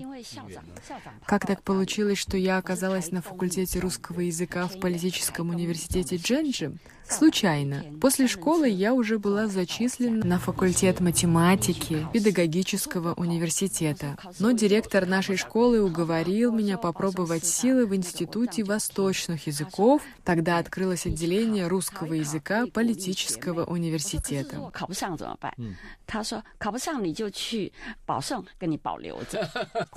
[1.25, 6.71] Как так получилось, что я оказалась на факультете русского языка в политическом университете Дженджи?
[7.08, 7.84] Случайно.
[8.00, 14.16] После школы я уже была зачислена на факультет математики педагогического университета.
[14.38, 20.02] Но директор нашей школы уговорил меня попробовать силы в Институте восточных языков.
[20.24, 24.70] Тогда открылось отделение русского языка политического университета.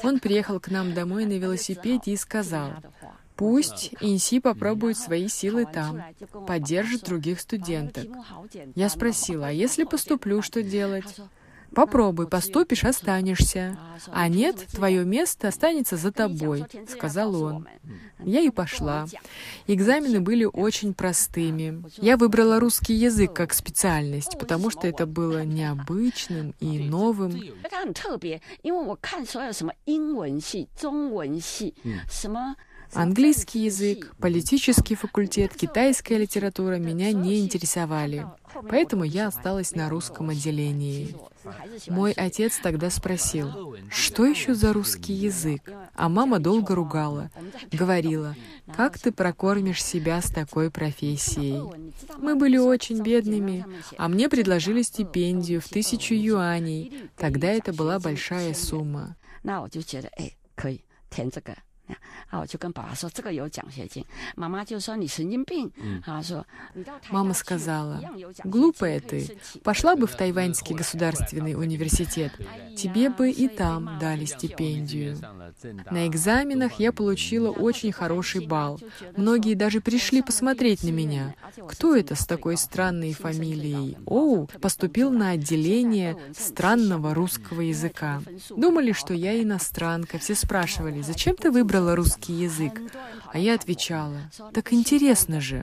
[0.04, 2.74] Он приехал к нам домой на велосипеде и сказал,
[3.38, 6.04] Пусть Инси попробует свои силы там,
[6.48, 8.06] поддержит других студенток.
[8.76, 11.16] Я спросила, а если поступлю, что делать?
[11.76, 13.78] Попробуй, поступишь, останешься.
[14.08, 17.68] А нет, твое место останется за тобой, сказал он.
[18.20, 19.06] Я и пошла.
[19.68, 21.84] Экзамены были очень простыми.
[21.98, 27.40] Я выбрала русский язык как специальность, потому что это было необычным и новым.
[32.94, 38.26] Английский язык, политический факультет, китайская литература меня не интересовали,
[38.70, 41.16] поэтому я осталась на русском отделении.
[41.88, 45.62] Мой отец тогда спросил, что еще за русский язык?
[45.96, 47.30] А мама долго ругала,
[47.72, 48.36] говорила,
[48.76, 51.62] как ты прокормишь себя с такой профессией?
[52.18, 53.66] Мы были очень бедными,
[53.98, 57.10] а мне предложили стипендию в тысячу юаней.
[57.16, 59.16] Тогда это была большая сумма.
[62.31, 64.05] 啊，我就跟爸爸说这个有奖学金，
[64.37, 65.71] 妈妈就说你神经病。
[66.05, 66.45] 她说，
[67.11, 68.01] мама сказала,
[68.45, 72.33] глупая ты, пошла бы в Тайваньский государственный университет,
[72.77, 75.19] тебе бы и там дали стипендию.
[75.91, 78.81] На экзаменах я получила очень хороший балл.
[79.17, 81.35] Многие даже пришли посмотреть на меня.
[81.69, 83.99] Кто это с такой странной фамилией?
[84.07, 88.23] Оу, поступил на отделение странного русского языка.
[88.49, 90.19] Думали, что я иностранка.
[90.19, 92.82] Все спрашивали, зачем ты выбрала русский язык?
[93.33, 95.63] А я отвечала, так интересно же.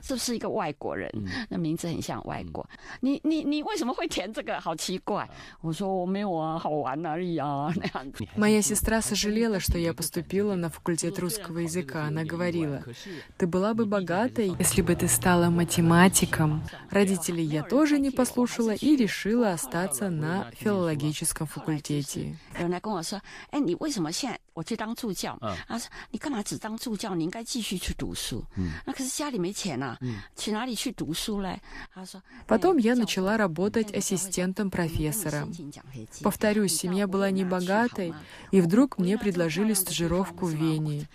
[8.36, 12.04] Моя сестра сожалела, что я поступила на факультет русского языка.
[12.04, 12.82] Она говорила,
[13.36, 16.62] ты была бы богатой, если бы ты стала математиком.
[16.90, 22.36] Родителей я тоже не послушала и решила остаться на филологическом факультете.
[24.52, 27.14] 我去当助教，他说：“你干嘛只当助教？
[27.14, 28.44] 你应该 继续去读书。”
[28.86, 29.98] 那可是家里没钱啊，
[30.36, 31.60] 去哪里去读书嘞？
[31.94, 35.48] 他说：“Потом я начала работать ассистентом профессора.
[36.22, 38.14] Повторюсь, семья была небогатой,
[38.50, 41.08] и вдруг мне предложили стажировку в Вене.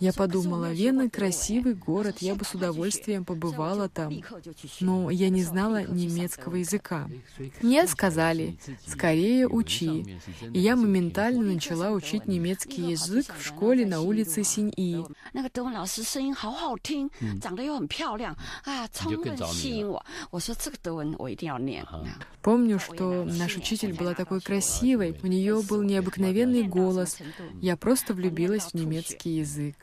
[0.00, 4.12] Я подумала, Вена — красивый город, я бы с удовольствием побывала там.
[4.80, 7.08] Но я не знала немецкого языка.
[7.60, 10.18] Мне сказали, скорее учи.
[10.52, 15.04] И я моментально начала учить немецкий немецкий язык в школе на улице Синьи.
[22.41, 27.17] Помню, что наш учитель была такой красивой, у нее был необыкновенный голос.
[27.61, 29.75] Я просто влюбилась в немецкий язык.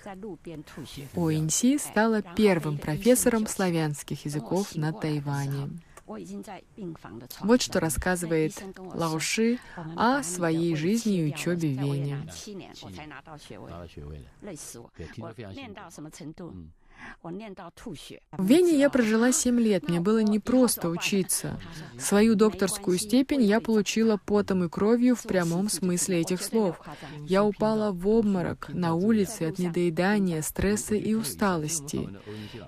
[1.15, 5.79] Оинси стала первым профессором славянских языков на Тайване.
[7.41, 9.59] Вот что рассказывает Лауши
[9.97, 12.19] о своей жизни и учебе в Вене.
[17.23, 21.59] В Вене я прожила 7 лет, мне было непросто учиться.
[21.99, 26.81] Свою докторскую степень я получила потом и кровью в прямом смысле этих слов.
[27.27, 32.09] Я упала в обморок на улице от недоедания, стресса и усталости.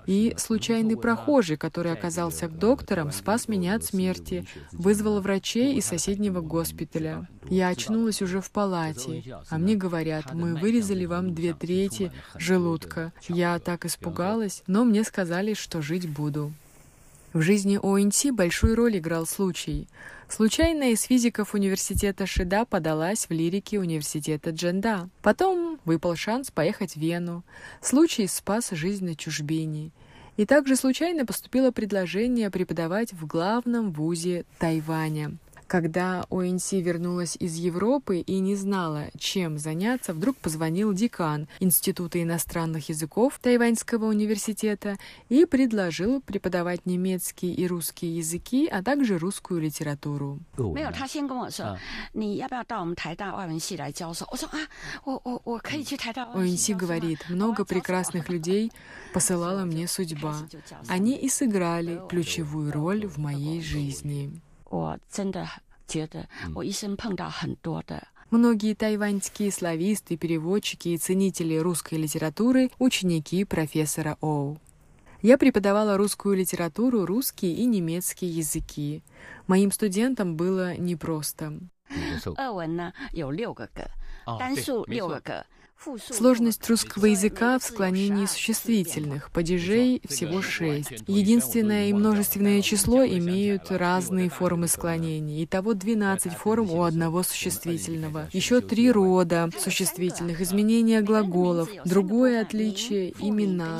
[0.05, 7.27] И случайный прохожий, который оказался доктором, спас меня от смерти, вызвал врачей из соседнего госпиталя.
[7.49, 13.13] Я очнулась уже в палате, а мне говорят, мы вырезали вам две трети желудка.
[13.27, 14.18] Я так испугалась,
[14.67, 16.51] но мне сказали, что жить буду.
[17.31, 19.87] В жизни ОНТ большую роль играл случай.
[20.27, 25.09] Случайно из физиков университета Шида подалась в лирике университета Дженда.
[25.21, 27.43] Потом выпал шанс поехать в Вену.
[27.81, 29.91] Случай спас жизнь на чужбине.
[30.37, 35.37] И также случайно поступило предложение преподавать в главном вузе Тайваня.
[35.69, 42.89] Когда ОНС вернулась из Европы и не знала, чем заняться, вдруг позвонил декан Института иностранных
[42.89, 44.97] языков Тайваньского университета
[45.29, 50.39] и предложил преподавать немецкий и русский языки, а также русскую литературу.
[56.33, 58.71] ОНС говорит, много прекрасных людей
[59.13, 60.35] посылала мне судьба.
[60.87, 64.41] Они и сыграли ключевую роль в моей жизни.
[64.68, 65.48] 我真的
[65.86, 74.58] 觉得我一生碰到很多的 Многие тайваньские слависты, переводчики и ценители русской литературы – ученики профессора Оу.
[75.22, 79.02] Я преподавала русскую литературу, русский и немецкий языки.
[79.46, 81.60] Моим студентам было непросто.
[82.36, 83.88] 俄文呢有六个格，
[84.38, 85.44] 单数六个格，
[86.11, 90.91] Сложность русского языка в склонении существительных, падежей всего шесть.
[91.07, 95.45] Единственное и множественное число имеют разные формы склонений.
[95.45, 98.27] Итого 12 форм у одного существительного.
[98.33, 101.69] Еще три рода существительных, изменения глаголов.
[101.85, 103.79] Другое отличие— имена.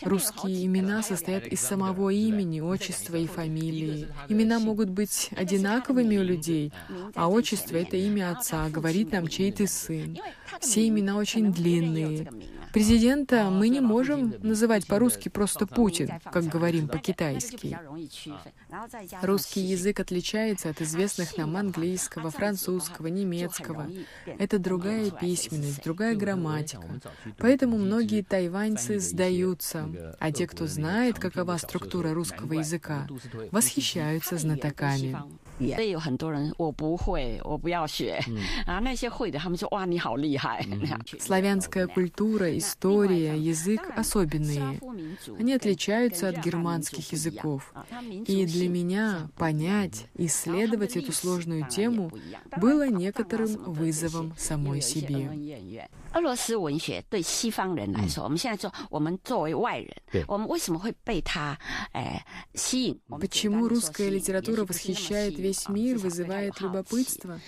[0.00, 4.08] Русские имена состоят из самого имени, отчества и фамилии.
[4.30, 6.72] Имена могут быть одинаковыми у людей,
[7.14, 10.16] а отчество— это имя отца, говорит нам чей-то ты сын.
[10.60, 12.30] Все имена очень длинные.
[12.72, 17.76] Президента мы не можем называть по-русски просто Путин, как говорим по-китайски.
[19.22, 23.90] Русский язык отличается от известных нам английского, французского, немецкого.
[24.38, 27.00] Это другая письменность, другая грамматика.
[27.38, 29.88] Поэтому многие тайваньцы сдаются,
[30.20, 33.08] а те, кто знает, какова структура русского языка,
[33.50, 35.18] восхищаются знатоками.
[35.59, 38.19] 所以有很多人我不会，我不要学。
[38.65, 40.65] 然后那些会的，他们说哇你好厉害。
[40.69, 44.79] 那样 Славянская культура, история, язык особенные.
[45.39, 47.73] Они отличаются от германских языков.
[48.25, 52.11] И для меня понять, исследовать эту сложную тему
[52.57, 55.29] было некоторым вызовом самой себе.
[56.13, 61.57] 俄罗斯文学对西方人来说，我们现在说，我们作为外人，我们为什么会被它
[61.91, 62.99] 哎吸引？
[63.19, 67.39] Почему русская литература восхищает весь мир, вызывает любопытство?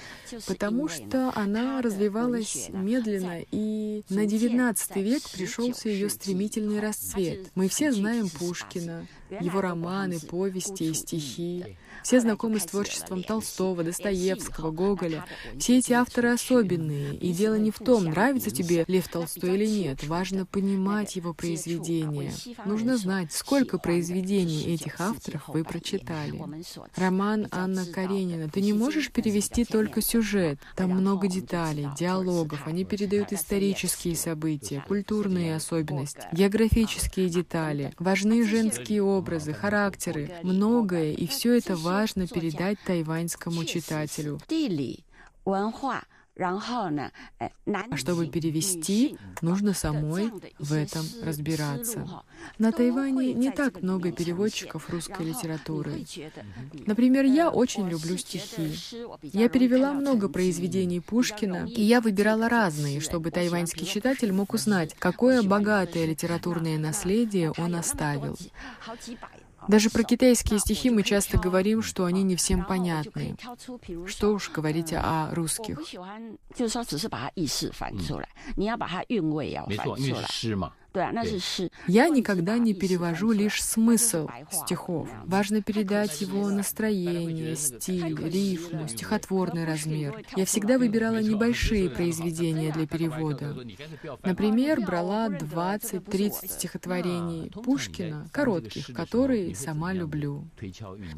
[0.48, 7.52] Потому что она развивалась медленно, и на XIX век пришелся ее стремительный расцвет.
[7.54, 11.78] Мы все знаем Пушкина, его романы, повести и стихи.
[12.03, 15.25] Все знакомы с творчеством Толстого, Достоевского, Гоголя.
[15.59, 17.15] Все эти авторы особенные.
[17.17, 20.05] И дело не в том, нравится тебе Лев Толстой или нет.
[20.07, 22.33] Важно понимать его произведения.
[22.65, 26.43] Нужно знать, сколько произведений этих авторов вы прочитали.
[26.97, 28.49] Роман Анна Каренина.
[28.49, 30.59] Ты не можешь перевести только сюжет.
[30.77, 32.67] Там много деталей, диалогов.
[32.67, 37.93] Они передают исторические события, культурные особенности, географические детали.
[37.99, 40.31] Важны женские образы, характеры.
[40.43, 44.39] Многое, и все это важно важно передать тайваньскому читателю.
[47.91, 52.09] А чтобы перевести, нужно самой в этом разбираться.
[52.59, 56.07] На Тайване не так много переводчиков русской литературы.
[56.87, 58.75] Например, я очень люблю стихи.
[59.23, 65.43] Я перевела много произведений Пушкина, и я выбирала разные, чтобы тайваньский читатель мог узнать, какое
[65.43, 68.39] богатое литературное наследие он оставил.
[69.71, 73.37] Даже про китайские стихи мы часто говорим, что они не всем понятны.
[74.07, 75.79] Что уж говорить о 我 русских.
[75.79, 75.85] 不
[80.90, 80.90] 喜欢，就是说只是把它意识翻出来，你要把它韵味也要翻没错，因为是出来。
[80.90, 80.90] 诗嘛。
[80.96, 81.70] 对啊，那是诗。
[81.88, 85.10] Я никогда не перевожу лишь смысл стихов.
[85.26, 90.24] Важно передать его настроение, стиль, рифму, стихотворный размер.
[90.38, 93.54] Я всегда выбирала небольшие произведения для перевода.
[94.24, 100.48] Например, брала 20-30 стихотворений Пушкина, коротких, которые сама люблю.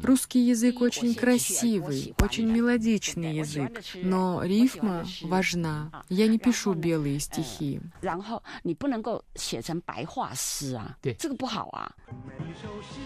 [0.02, 6.02] Русский язык очень красивый, очень мелодичный язык, но рифма важна.
[6.08, 7.80] Я не пишу белые стихи.
[8.00, 11.94] 然后你不能够写 成白话诗啊，对这个不好啊。
[12.26, 12.98] 每一首诗，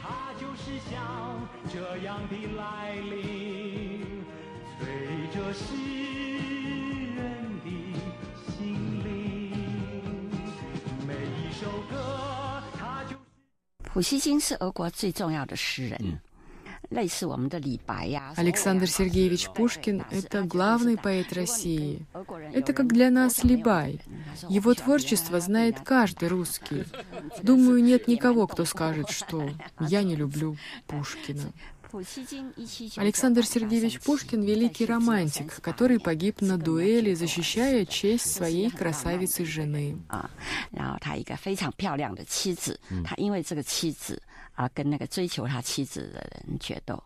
[0.00, 4.06] 它就是像这样的来临，
[4.78, 4.86] 随
[5.34, 5.74] 着诗
[7.16, 7.20] 人
[7.64, 7.70] 的
[8.52, 9.52] 心灵。
[11.06, 13.16] 每一首歌，它就
[13.84, 16.20] 普希金是俄国最重要的诗人，
[16.90, 22.04] 类似我们的李白呀、 Александр Сергеевич Пушкин — это главный поэт России.
[22.52, 23.98] Это как для нас Либай.
[24.49, 26.85] Его творчество знает каждый русский.
[27.41, 30.57] Думаю, нет никого, кто скажет, что я не люблю
[30.87, 31.51] Пушкина.
[31.90, 39.98] 普希金一七九 Александр Сергеевич Пушкин — великий романтик, который погиб на дуэли, защищая честь своей красавицы жены.
[40.08, 40.30] 啊，
[40.70, 44.22] 然后他一个非常漂亮的妻子，他因为这个妻子
[44.54, 47.02] 啊跟那个追求他妻子的人决斗，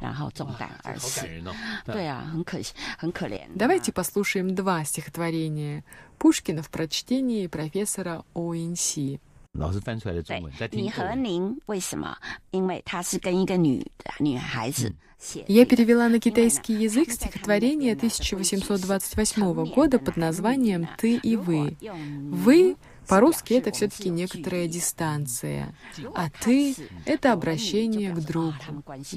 [0.00, 1.30] 然后中弹而好死感。
[1.30, 1.52] 人哦。
[1.84, 3.42] 对啊，很可惜，很可怜。
[3.54, 5.84] Давайте послушаем два стихотворения
[6.18, 9.20] Пушкина в прочтении профессора О'Инси.
[9.56, 12.16] 老师翻出来的中文，在听你和您为什么？
[12.52, 15.44] 因为他是跟一个女的女孩子写。
[15.46, 21.76] Я перевела на китайский язык стихотворение 1828 года под названием «Ты и вы».
[22.30, 25.74] «Вы» по-русски это все-таки некоторая дистанция,
[26.14, 28.54] а «ты» — это обращение к другу,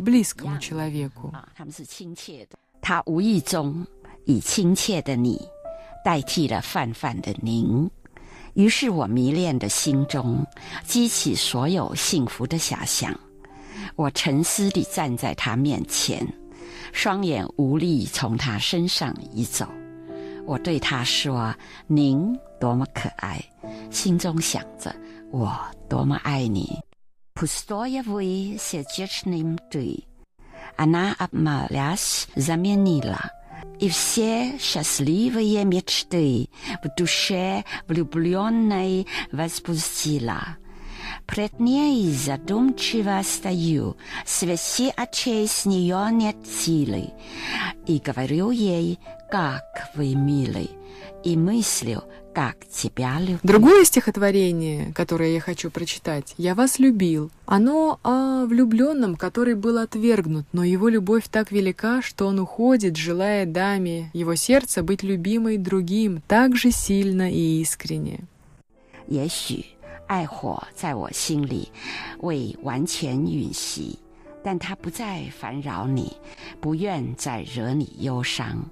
[0.01, 1.32] близкому человеку.
[1.32, 2.58] 啊，他们是亲切的。
[2.82, 3.88] 他无意中
[4.26, 5.39] 以亲切的你
[6.03, 7.89] 代替了泛泛的您，
[8.61, 10.47] 于是我迷恋的心中
[10.85, 13.19] 激起所有幸福的遐想。
[13.97, 16.27] 我沉思地站在他面前，
[16.93, 19.67] 双眼无力从他身上移走。
[20.45, 21.55] 我对他说
[21.89, 23.43] ：“您多么可爱！”
[23.91, 24.95] 心中想着
[25.33, 25.59] ：“我
[25.89, 26.79] 多么爱你。”
[27.35, 30.03] Postoyevoy s e d z e c h n i m d u
[30.77, 33.39] Anna abmalas zamenila.
[33.81, 36.51] И все счастливые мечты
[36.85, 40.59] в душе влюбленной возбудила.
[41.26, 47.11] Пред ней задумчиво стою, связи очей с нее нет силы.
[47.87, 48.99] И говорю ей,
[49.31, 50.68] как вы милы,
[51.24, 52.03] и мыслю,
[52.34, 53.39] как тебя люблю.
[53.43, 57.32] Другое стихотворение, которое я хочу прочитать, «Я вас любил».
[57.45, 63.45] Оно о влюбленном, который был отвергнут, но его любовь так велика, что он уходит, желая
[63.45, 68.26] даме его сердца быть любимой другим так же сильно и искренне.
[69.08, 69.64] 也许
[70.08, 71.70] 爱火在我心里
[72.20, 73.97] 未完全陨熄，
[74.43, 76.16] 但它不再烦扰你，
[76.62, 78.64] 不愿再惹你忧伤，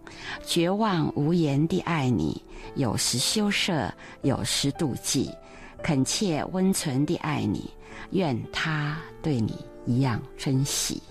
[0.46, 2.42] 绝望无言地爱你，
[2.76, 5.32] 有时羞涩，有时妒忌，
[5.82, 7.70] 恳切温存地爱你，
[8.12, 11.02] 愿他对你一样珍惜。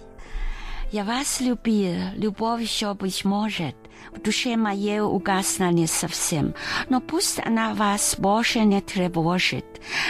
[0.93, 3.75] Я вас любил, любовь еще быть может,
[4.12, 6.54] В душе моей угасла не совсем,
[6.90, 9.66] но пусть она вас больше не тревожит.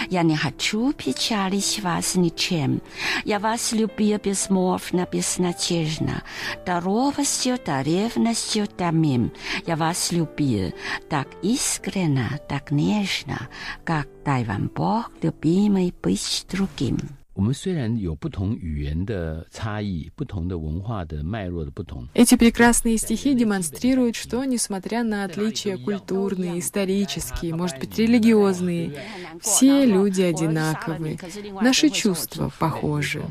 [0.10, 2.82] Я не хочу печалить вас ничем.
[3.26, 6.24] Я вас любил безмолвно, безнадежно,
[6.66, 9.32] до ровностью, до ревностью томим.
[9.66, 10.74] Я вас любил
[11.10, 13.50] так искренно, так нежно,
[13.84, 17.17] как дай вам Бог, любимый, быть другим.
[17.37, 28.93] 我们虽然有不同语言的差异，不同的文化的脉络的不同， Эти прекрасные стихи демонстрируют, что, несмотря на отличия культурные, исторические, может быть, религиозные,
[29.41, 31.17] все люди одинаковы.
[31.63, 33.23] Наши чувства похожи.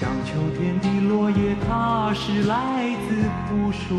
[0.00, 3.14] 像秋天的落叶，它是来自
[3.46, 3.94] 朴树；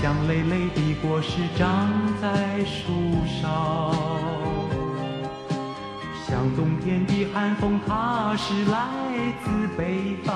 [0.00, 1.88] 像累累的果实长
[2.20, 2.90] 在树
[3.40, 3.94] 上；
[6.29, 8.89] 像冬天的寒风，它是来
[9.45, 10.33] 自北方；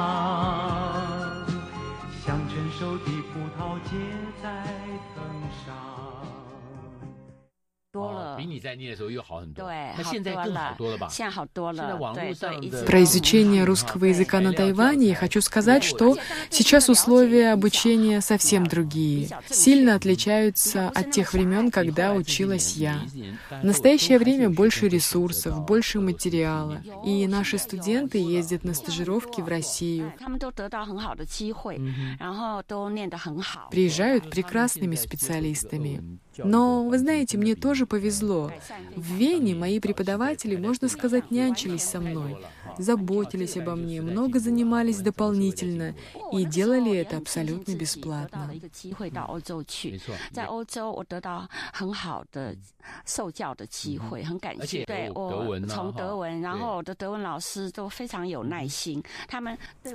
[2.25, 3.97] 像成熟的葡萄结
[4.41, 4.47] 在
[12.85, 16.17] Про изучение русского языка на Тайване я хочу сказать, что
[16.49, 22.95] сейчас условия обучения совсем другие, сильно отличаются от тех времен, когда училась я.
[23.61, 30.13] В настоящее время больше ресурсов, больше материала, и наши студенты ездят на стажировки в Россию.
[33.69, 36.19] Приезжают э, прекрасными специалистами.
[36.37, 38.51] Но, вы знаете, мне тоже повезло.
[38.95, 42.37] В Вене мои преподаватели, можно сказать, нянчились со мной,
[42.77, 45.95] заботились обо мне, много занимались дополнительно
[46.31, 48.49] и делали это абсолютно бесплатно.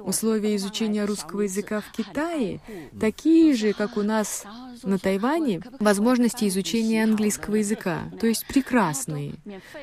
[0.01, 2.61] Условия изучения русского языка в Китае
[3.01, 4.45] такие же, как у нас
[4.82, 9.36] на Тайване, возможно, возможности изучения английского языка, то есть прекрасные.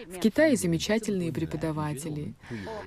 [0.06, 2.34] В Китае замечательные преподаватели.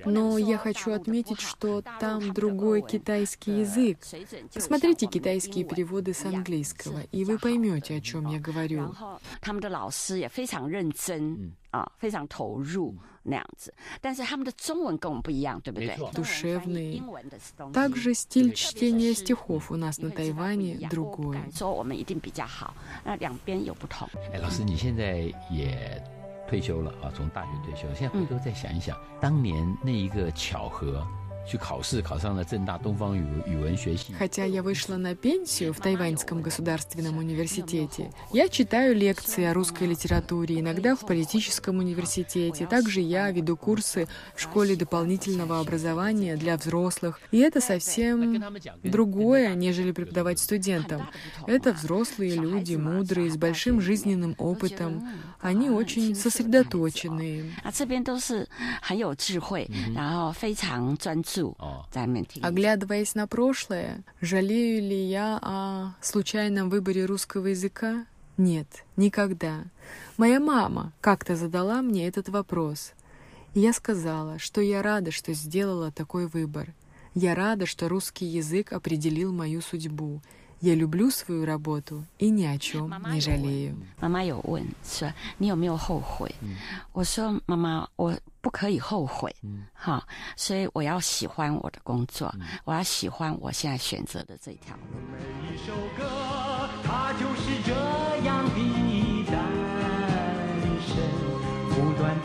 [0.04, 4.00] Но я хочу отметить, что там другой китайский язык.
[4.54, 8.92] Посмотрите китайские переводы с английского, и вы поймете, о чем я 然 говорю.
[8.92, 13.74] 后他们的老师也非常认真 啊，非常投入那样子。
[14.00, 16.12] 但是他们的中文跟我们不一样，对不对没错？
[16.12, 16.92] 中文翻译 Душевные.
[16.92, 21.34] 英文的东西 Также стиль чтения стихов у нас на Тайване 我不 другой.
[21.34, 22.74] 敢说我们一定比较好，
[23.04, 24.08] 那两边有不同。
[24.34, 26.02] 哎，老师，你现在也
[26.48, 31.06] 退休了啊，从大学退休，现在回头再想一想，当年那一个巧合，
[34.19, 40.59] Хотя я вышла на пенсию в Тайваньском государственном университете, я читаю лекции о русской литературе,
[40.61, 42.67] иногда в политическом университете.
[42.67, 47.21] Также я веду курсы в школе дополнительного образования для взрослых.
[47.31, 48.45] И это совсем
[48.83, 51.09] другое, нежели преподавать студентам.
[51.47, 55.09] Это взрослые люди, мудрые, с большим жизненным опытом.
[55.41, 57.53] Они очень сосредоточенные.
[59.67, 61.36] Mm.
[61.59, 61.87] А.
[61.93, 62.41] отцу.
[62.43, 68.07] Оглядываясь на прошлое, жалею ли я о случайном выборе русского языка?
[68.37, 69.65] Нет, никогда.
[70.17, 72.93] Моя мама как-то задала мне этот вопрос.
[73.55, 76.75] И я сказала, что я рада, что сделала такой выбор.
[77.15, 80.21] Я рада, что русский язык определил мою судьбу.
[80.66, 83.74] Я люблю свою работу и ни о чем не жалею.
[84.00, 86.32] 妈妈有问说你有没有后悔？
[86.92, 89.36] 我说妈妈，我不可以后悔，
[89.74, 90.06] 哈，
[90.36, 92.32] 所以我要喜欢我的工作，
[92.64, 94.82] 我要喜欢我现在选择的这条路。
[95.12, 95.18] 每
[95.52, 97.74] 一首歌，它就是这
[98.24, 99.34] 样的诞
[100.86, 100.96] 生，
[101.72, 102.16] 不断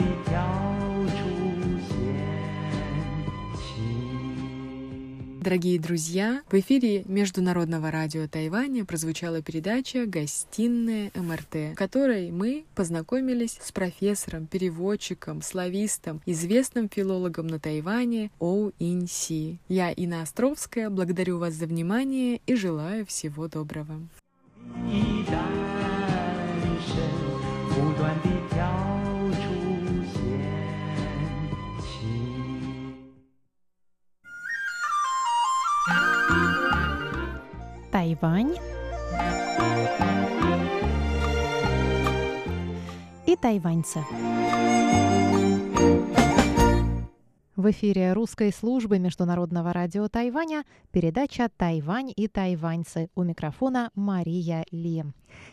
[5.41, 13.59] Дорогие друзья, в эфире Международного радио Тайваня прозвучала передача «Гостиная МРТ», в которой мы познакомились
[13.63, 19.59] с профессором, переводчиком, славистом, известным филологом на Тайване Оу Ин Си.
[19.69, 24.01] Я, Инна Островская, благодарю вас за внимание и желаю всего доброго.
[24.77, 25.41] 的诞
[26.87, 26.95] 生，
[27.71, 28.40] 不断地
[38.02, 38.56] Тайвань
[43.28, 44.04] и тайваньцы.
[47.58, 53.10] В эфире русской службы Международного радио Тайваня передача «Тайвань и тайваньцы».
[53.14, 55.04] У микрофона Мария Ли.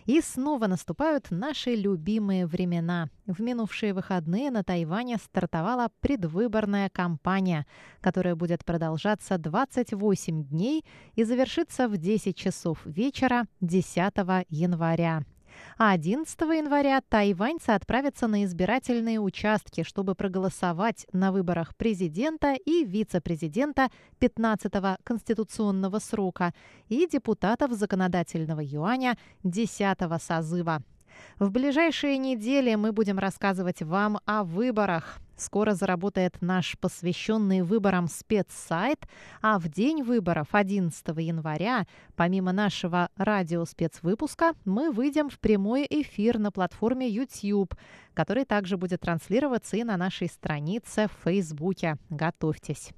[0.07, 3.11] И снова наступают наши любимые времена.
[3.27, 7.67] В минувшие выходные на Тайване стартовала предвыборная кампания,
[8.01, 10.85] которая будет продолжаться 28 дней
[11.17, 13.97] и завершится в 10 часов вечера 10
[14.51, 15.25] января.
[15.77, 23.89] А 11 января тайваньцы отправятся на избирательные участки, чтобы проголосовать на выборах президента и вице-президента
[24.21, 26.53] 15-го конституционного срока
[26.89, 30.83] и депутатов законодательного юаня 10-го созыва.
[31.39, 35.19] В ближайшие недели мы будем рассказывать вам о выборах.
[35.39, 39.07] Скоро заработает наш посвященный выборам спецсайт,
[39.41, 41.87] а в день выборов 11 января,
[42.17, 47.75] помимо нашего радиоспецвыпуска, мы выйдем в прямой эфир на платформе YouTube,
[48.15, 51.97] который также будет транслироваться и на нашей странице в Фейсбуке.
[52.11, 52.91] Готовьтесь!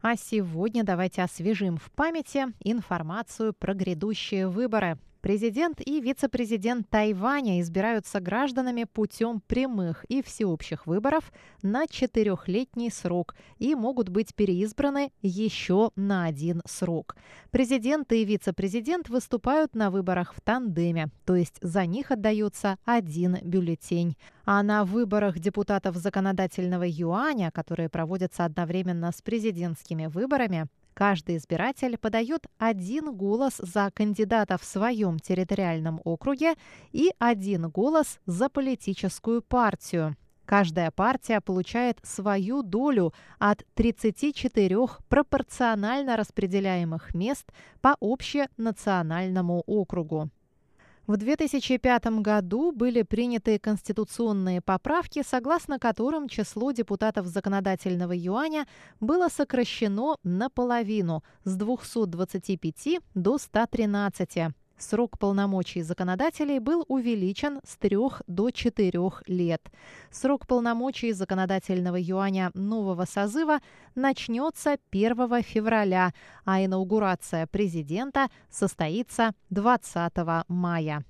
[0.00, 4.98] А сегодня давайте освежим в памяти информацию про грядущие выборы.
[5.22, 13.76] Президент и вице-президент Тайваня избираются гражданами путем прямых и всеобщих выборов на четырехлетний срок и
[13.76, 17.14] могут быть переизбраны еще на один срок.
[17.52, 24.16] Президент и вице-президент выступают на выборах в тандеме, то есть за них отдается один бюллетень.
[24.44, 32.46] А на выборах депутатов законодательного юаня, которые проводятся одновременно с президентскими выборами, Каждый избиратель подает
[32.58, 36.54] один голос за кандидата в своем территориальном округе
[36.92, 40.16] и один голос за политическую партию.
[40.44, 44.76] Каждая партия получает свою долю от 34
[45.08, 50.30] пропорционально распределяемых мест по общенациональному округу.
[51.08, 58.66] В 2005 году были приняты конституционные поправки, согласно которым число депутатов законодательного юаня
[59.00, 64.54] было сокращено наполовину с 225 до 113.
[64.82, 69.62] Срок полномочий законодателей был увеличен с 3 до 4 лет.
[70.10, 73.60] Срок полномочий законодательного юаня нового созыва
[73.94, 76.12] начнется 1 февраля,
[76.44, 80.12] а инаугурация президента состоится 20
[80.48, 81.04] мая.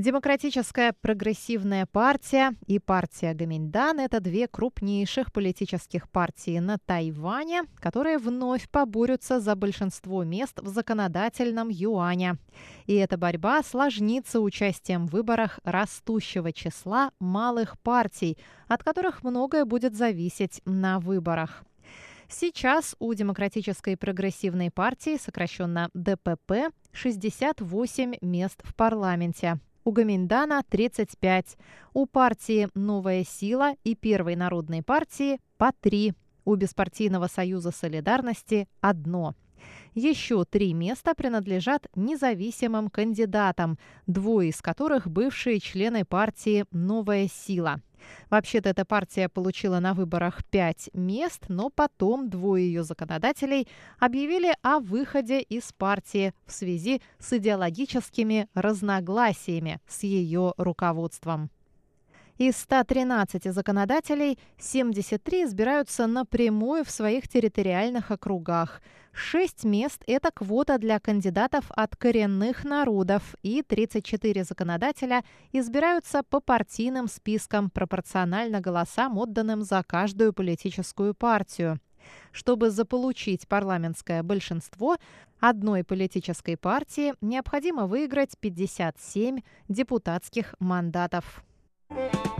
[0.00, 8.66] Демократическая прогрессивная партия и партия Гаминьдан– это две крупнейших политических партии на Тайване, которые вновь
[8.70, 12.38] поборются за большинство мест в законодательном юане.
[12.86, 18.38] И эта борьба осложнится участием в выборах растущего числа малых партий,
[18.68, 21.62] от которых многое будет зависеть на выборах.
[22.26, 31.56] Сейчас у Демократической прогрессивной партии, сокращенно ДПП, 68 мест в парламенте у Гаминдана 35,
[31.94, 36.14] у партии «Новая сила» и Первой народной партии по 3,
[36.44, 39.34] у Беспартийного союза солидарности– одно.
[39.94, 47.80] Еще три места принадлежат независимым кандидатам, двое из которых бывшие члены партии «Новая сила».
[48.30, 53.68] Вообще-то эта партия получила на выборах пять мест, но потом двое ее законодателей
[53.98, 61.50] объявили о выходе из партии в связи с идеологическими разногласиями с ее руководством.
[62.40, 68.80] Из 113 законодателей 73 избираются напрямую в своих территориальных округах.
[69.12, 75.22] Шесть мест– это квота для кандидатов от коренных народов, и 34 законодателя
[75.52, 81.78] избираются по партийным спискам пропорционально голосам, отданным за каждую политическую партию.
[82.32, 84.96] Чтобы заполучить парламентское большинство,
[85.40, 91.44] одной политической партии необходимо выиграть 57 депутатских мандатов.
[91.92, 92.39] Thank you.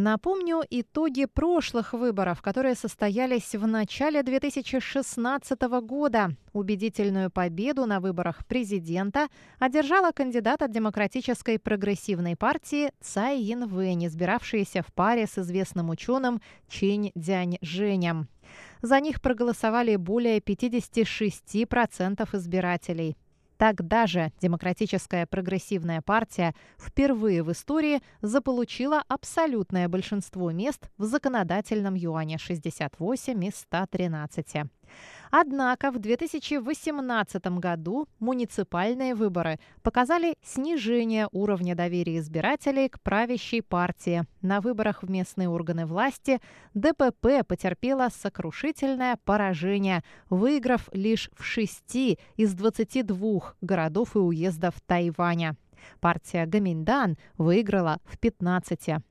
[0.00, 6.36] Напомню итоги прошлых выборов, которые состоялись в начале 2016 года.
[6.52, 9.26] Убедительную победу на выборах президента
[9.58, 17.10] одержала кандидат от Демократической прогрессивной партии Цай Янвэнь, избиравшаяся в паре с известным ученым Чень
[17.16, 18.28] Дянь Женем.
[18.82, 23.16] За них проголосовали более 56% избирателей.
[23.58, 32.38] Тогда же Демократическая прогрессивная партия впервые в истории заполучила абсолютное большинство мест в законодательном юане
[32.38, 34.70] 68 из 113.
[35.30, 44.24] Однако в 2018 году муниципальные выборы показали снижение уровня доверия избирателей к правящей партии.
[44.42, 46.40] На выборах в местные органы власти
[46.74, 55.56] ДПП потерпела сокрушительное поражение, выиграв лишь в шести из 22 городов и уездов Тайваня.
[56.00, 59.02] Партия Гаминдан выиграла в 15.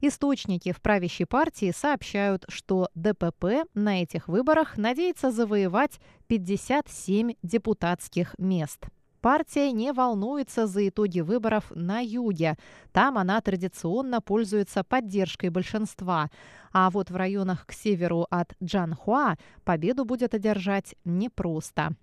[0.00, 8.86] Источники в правящей партии сообщают, что ДПП на этих выборах надеется завоевать 57 депутатских мест.
[9.20, 12.56] Партия не волнуется за итоги выборов на юге.
[12.92, 16.30] Там она традиционно пользуется поддержкой большинства.
[16.72, 21.96] А вот в районах к северу от Джанхуа победу будет одержать непросто.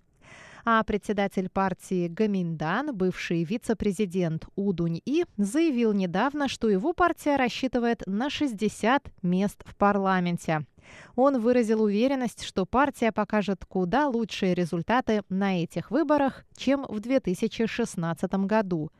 [0.68, 9.12] А председатель партии Гаминдан, бывший вице-президент Удунь-И, заявил недавно, что его партия рассчитывает на 60
[9.22, 10.66] мест в парламенте.
[11.14, 18.34] Он выразил уверенность, что партия покажет куда лучшие результаты на этих выборах, чем в 2016
[18.46, 18.90] году.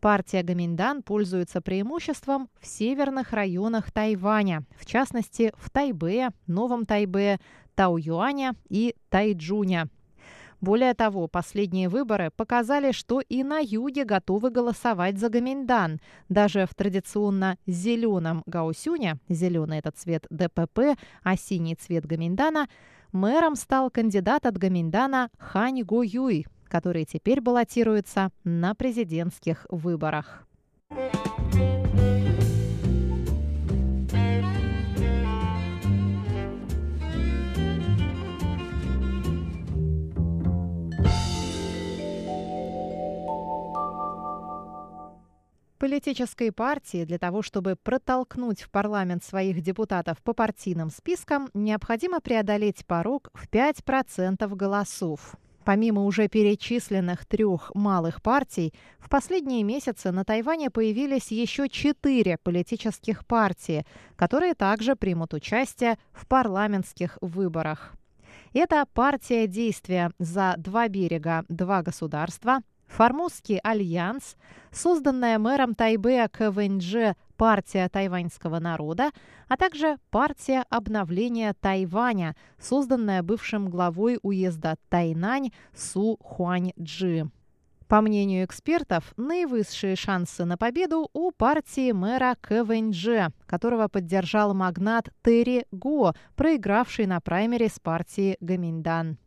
[0.00, 7.40] Партия Гаминдан пользуется преимуществом в северных районах Тайваня, в частности в Тайбе, Новом Тайбе,
[7.74, 9.88] Тауюаня и Тайджуня.
[10.64, 16.00] Более того, последние выборы показали, что и на юге готовы голосовать за Гаминдан.
[16.30, 22.68] Даже в традиционно зеленом Гаусюне, зеленый этот цвет ДПП, а синий цвет Гаминдана,
[23.12, 30.46] мэром стал кандидат от Гаминдана Хань Го Юй, который теперь баллотируется на президентских выборах.
[45.84, 52.86] Политической партии для того, чтобы протолкнуть в парламент своих депутатов по партийным спискам, необходимо преодолеть
[52.86, 55.34] порог в 5% голосов.
[55.62, 63.26] Помимо уже перечисленных трех малых партий, в последние месяцы на Тайване появились еще четыре политических
[63.26, 63.84] партии,
[64.16, 67.92] которые также примут участие в парламентских выборах.
[68.54, 72.60] Это партия действия за два берега, два государства,
[72.96, 74.36] Формозский альянс,
[74.70, 79.10] созданная мэром Тайбэя КВНЖ партия тайваньского народа,
[79.48, 87.28] а также партия обновления Тайваня, созданная бывшим главой уезда Тайнань Су Хуаньджи.
[87.88, 95.66] По мнению экспертов, наивысшие шансы на победу у партии мэра КВНЖ, которого поддержал магнат Терри
[95.72, 99.18] Го, проигравший на праймере с партии Гаминдан.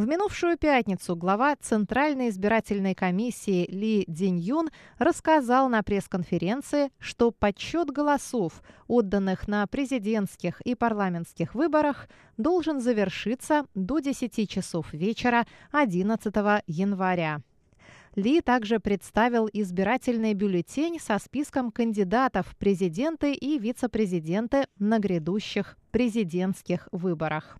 [0.00, 8.62] В минувшую пятницу глава Центральной избирательной комиссии Ли Диньюн рассказал на пресс-конференции, что подсчет голосов,
[8.88, 16.34] отданных на президентских и парламентских выборах, должен завершиться до 10 часов вечера 11
[16.66, 17.42] января.
[18.14, 26.88] Ли также представил избирательный бюллетень со списком кандидатов в президенты и вице-президенты на грядущих президентских
[26.90, 27.58] выборах.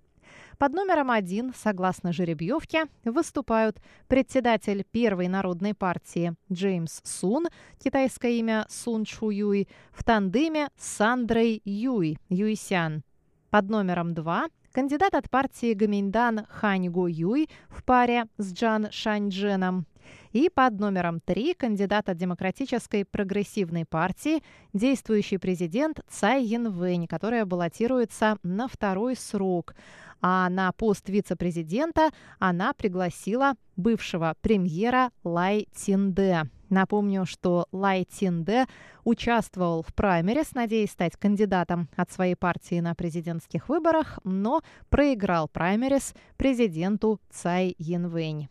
[0.60, 7.46] Под номером один, согласно жеребьевке, выступают председатель Первой народной партии Джеймс Сун,
[7.82, 13.04] китайское имя Сун Чу Юй, в тандеме с Сандрой Юй, Юйсян.
[13.48, 19.86] Под номером два кандидат от партии Гаминдан Хань Го Юй в паре с Джан Шаньчженом.
[20.32, 28.38] И под номером 3 кандидат от Демократической прогрессивной партии, действующий президент Цай Янвэнь, которая баллотируется
[28.42, 29.74] на второй срок.
[30.22, 36.42] А на пост вице-президента она пригласила бывшего премьера Лай Тинде.
[36.68, 38.66] Напомню, что Лай Тинде
[39.02, 46.14] участвовал в праймерис, надеясь стать кандидатом от своей партии на президентских выборах, но проиграл праймерис
[46.36, 48.48] президенту Цай Янвэнь.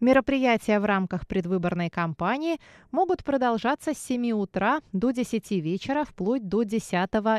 [0.00, 2.60] Мероприятия в рамках предвыборной кампании
[2.92, 6.92] могут продолжаться с 7 утра до 10 вечера вплоть до 10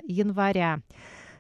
[0.04, 0.82] января.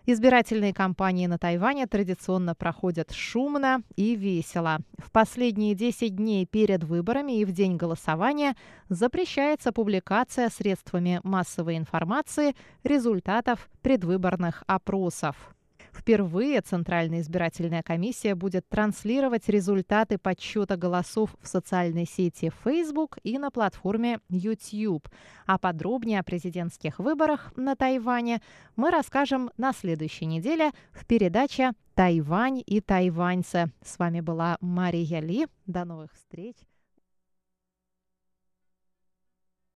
[0.05, 4.79] Избирательные кампании на Тайване традиционно проходят шумно и весело.
[4.97, 8.55] В последние 10 дней перед выборами и в день голосования
[8.87, 15.35] запрещается публикация средствами массовой информации результатов предвыборных опросов.
[15.99, 23.51] Впервые Центральная избирательная комиссия будет транслировать результаты подсчета голосов в социальной сети Facebook и на
[23.51, 25.09] платформе YouTube.
[25.45, 28.41] А подробнее о президентских выборах на Тайване
[28.77, 33.69] мы расскажем на следующей неделе в передаче «Тайвань и тайваньцы».
[33.83, 35.47] С вами была Мария Ли.
[35.65, 36.55] До новых встреч!